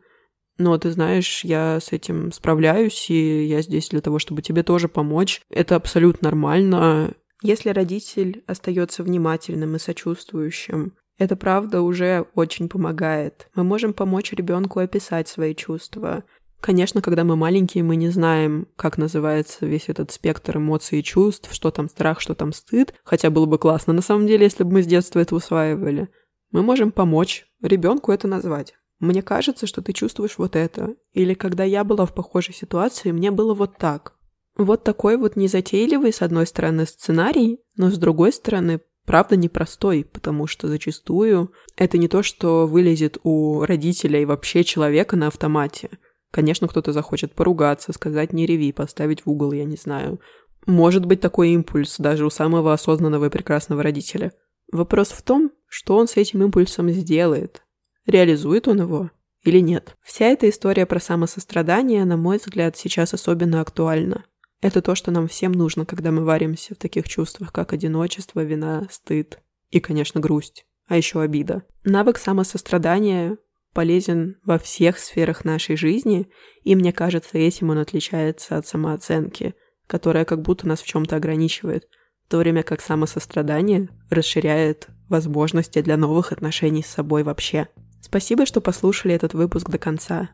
но 0.59 0.77
ты 0.77 0.91
знаешь, 0.91 1.45
я 1.45 1.81
с 1.81 1.93
этим 1.93 2.33
справляюсь, 2.33 3.09
и 3.11 3.45
я 3.45 3.63
здесь 3.63 3.89
для 3.89 4.01
того, 4.01 4.19
чтобы 4.19 4.43
тебе 4.43 4.63
тоже 4.63 4.89
помочь. 4.89 5.41
Это 5.51 5.77
абсолютно 5.77 6.29
нормально. 6.29 7.15
Если 7.43 7.71
родитель 7.71 8.45
остается 8.47 9.03
внимательным 9.03 9.77
и 9.77 9.79
сочувствующим, 9.79 10.93
это 11.17 11.37
правда 11.37 11.83
уже 11.83 12.27
очень 12.35 12.69
помогает. 12.69 13.49
Мы 13.55 13.65
можем 13.65 13.93
помочь 13.93 14.33
ребенку 14.33 14.81
описать 14.81 15.29
свои 15.29 15.55
чувства, 15.55 16.25
Конечно, 16.61 17.01
когда 17.01 17.25
мы 17.25 17.37
маленькие, 17.37 17.83
мы 17.83 17.97
не 17.97 18.11
знаем, 18.11 18.69
как 18.77 18.99
называется 18.99 19.65
весь 19.65 19.89
этот 19.89 20.11
спектр 20.11 20.59
эмоций 20.59 21.01
и 21.01 21.03
чувств, 21.03 21.53
что 21.53 21.71
там 21.71 21.89
страх, 21.89 22.21
что 22.21 22.35
там 22.35 22.53
стыд, 22.53 22.95
хотя 23.03 23.31
было 23.31 23.47
бы 23.47 23.59
классно 23.59 23.95
на 23.95 24.03
самом 24.03 24.27
деле, 24.27 24.45
если 24.45 24.65
бы 24.65 24.73
мы 24.73 24.83
с 24.83 24.87
детства 24.87 25.21
это 25.21 25.35
усваивали. 25.35 26.09
Мы 26.51 26.63
можем 26.63 26.93
помочь 26.93 27.47
ребенку 27.63 28.13
это 28.13 28.29
назвать. 28.29 28.75
мне 28.99 29.23
кажется, 29.23 29.67
что 29.67 29.81
ты 29.81 29.95
чувствуешь 29.95 30.37
вот 30.37 30.55
это. 30.57 30.95
Или 31.15 31.33
когда 31.33 31.65
я 31.65 31.85
была 31.85 32.05
в 32.05 32.15
похожей 32.15 32.55
ситуации, 32.55 33.13
мне 33.13 33.31
было 33.31 33.55
вот 33.55 33.79
так. 33.79 34.15
Вот 34.59 34.85
такой 34.85 35.17
вот 35.17 35.37
незатейливый, 35.37 36.13
с 36.13 36.21
одной 36.21 36.47
стороны, 36.47 36.85
сценарий, 36.85 37.61
но 37.77 37.91
с 37.91 37.97
другой 37.97 38.31
стороны, 38.31 38.83
правда 39.07 39.37
непростой, 39.37 40.05
потому 40.05 40.47
что 40.47 40.69
зачастую 40.69 41.53
это 41.77 41.97
не 41.97 42.09
то, 42.09 42.23
что 42.23 42.67
вылезет 42.67 43.17
у 43.23 43.65
родителя 43.65 44.21
и 44.21 44.27
вообще 44.27 44.65
человека 44.65 45.17
на 45.17 45.29
автомате. 45.29 45.89
Конечно, 46.31 46.69
кто-то 46.69 46.93
захочет 46.93 47.35
поругаться, 47.35 47.93
сказать 47.93 48.33
«не 48.33 48.47
реви», 48.47 48.73
поставить 48.73 49.27
в 49.27 49.31
угол, 49.31 49.53
я 49.53 49.65
не 49.65 49.77
знаю. 49.77 50.21
Может 50.67 51.05
быть 51.07 51.21
такой 51.21 51.51
импульс 51.51 51.97
даже 51.99 52.25
у 52.25 52.31
самого 52.31 52.73
осознанного 52.73 53.27
и 53.27 53.31
прекрасного 53.31 53.83
родителя. 53.83 54.33
Вопрос 54.71 55.09
в 55.09 55.23
том, 55.23 55.51
что 55.67 55.97
он 55.97 56.07
с 56.07 56.17
этим 56.17 56.43
импульсом 56.43 56.91
сделает. 56.91 57.63
Реализует 58.07 58.69
он 58.69 58.81
его 58.81 59.11
или 59.43 59.61
нет? 59.61 59.97
Вся 60.03 60.27
эта 60.27 60.49
история 60.49 60.87
про 60.87 61.01
самосострадание, 61.01 62.05
на 62.05 62.17
мой 62.17 62.39
взгляд, 62.39 62.77
сейчас 62.77 63.15
особенно 63.15 63.61
актуальна. 63.61 64.25
Это 64.61 64.83
то, 64.83 64.95
что 64.95 65.11
нам 65.11 65.29
всем 65.29 65.53
нужно, 65.53 65.87
когда 65.87 66.11
мы 66.11 66.25
варимся 66.25 66.75
в 66.75 66.79
таких 66.79 67.09
чувствах, 67.09 67.53
как 67.53 67.73
одиночество, 67.73 68.45
вина, 68.45 68.87
стыд 68.91 69.41
и, 69.71 69.81
конечно, 69.81 70.21
грусть, 70.21 70.67
а 70.87 70.97
еще 70.97 71.23
обида. 71.23 71.63
Навык 71.85 72.19
самосострадания 72.19 73.39
полезен 73.73 74.37
во 74.45 74.59
всех 74.59 74.99
сферах 74.99 75.45
нашей 75.45 75.77
жизни, 75.77 76.29
и 76.63 76.75
мне 76.75 76.93
кажется, 76.93 77.39
этим 77.39 77.71
он 77.71 77.79
отличается 77.79 78.57
от 78.57 78.67
самооценки, 78.67 79.55
которая 79.87 80.25
как 80.25 80.43
будто 80.43 80.67
нас 80.67 80.81
в 80.81 80.87
чем-то 80.87 81.17
ограничивает, 81.17 81.85
в 82.27 82.31
то 82.31 82.39
время 82.39 82.63
как 82.63 82.81
самосострадание 82.81 83.89
расширяет 84.09 84.89
возможности 85.09 85.83
для 85.83 85.97
новых 85.97 86.33
отношений 86.33 86.83
с 86.83 86.87
собой 86.87 87.23
вообще. 87.23 87.69
Спасибо, 88.01 88.47
что 88.47 88.61
послушали 88.61 89.15
этот 89.15 89.35
выпуск 89.35 89.69
до 89.69 89.79
конца. 89.79 90.31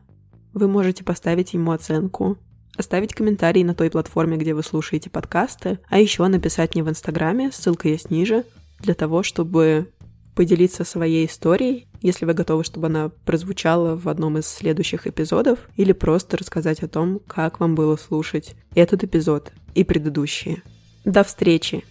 Вы 0.53 0.67
можете 0.67 1.03
поставить 1.03 1.53
ему 1.53 1.71
оценку, 1.71 2.37
оставить 2.77 3.13
комментарий 3.13 3.63
на 3.63 3.73
той 3.73 3.89
платформе, 3.89 4.37
где 4.37 4.53
вы 4.53 4.63
слушаете 4.63 5.09
подкасты, 5.09 5.79
а 5.89 5.99
еще 5.99 6.25
написать 6.27 6.75
мне 6.75 6.83
в 6.83 6.89
Инстаграме, 6.89 7.51
ссылка 7.51 7.89
есть 7.89 8.11
ниже, 8.11 8.45
для 8.79 8.93
того, 8.93 9.23
чтобы 9.23 9.91
поделиться 10.37 10.83
своей 10.83 11.25
историей, 11.25 11.87
если 12.03 12.25
вы 12.25 12.35
готовы, 12.35 12.63
чтобы 12.63 12.85
она 12.85 13.09
прозвучала 13.25 13.95
в 13.95 14.07
одном 14.07 14.37
из 14.37 14.45
следующих 14.45 15.07
эпизодов, 15.07 15.57
или 15.77 15.93
просто 15.93 16.37
рассказать 16.37 16.83
о 16.83 16.87
том, 16.87 17.19
как 17.25 17.59
вам 17.59 17.73
было 17.73 17.95
слушать 17.95 18.55
этот 18.75 19.03
эпизод 19.03 19.51
и 19.73 19.83
предыдущие. 19.83 20.61
До 21.05 21.23
встречи! 21.23 21.83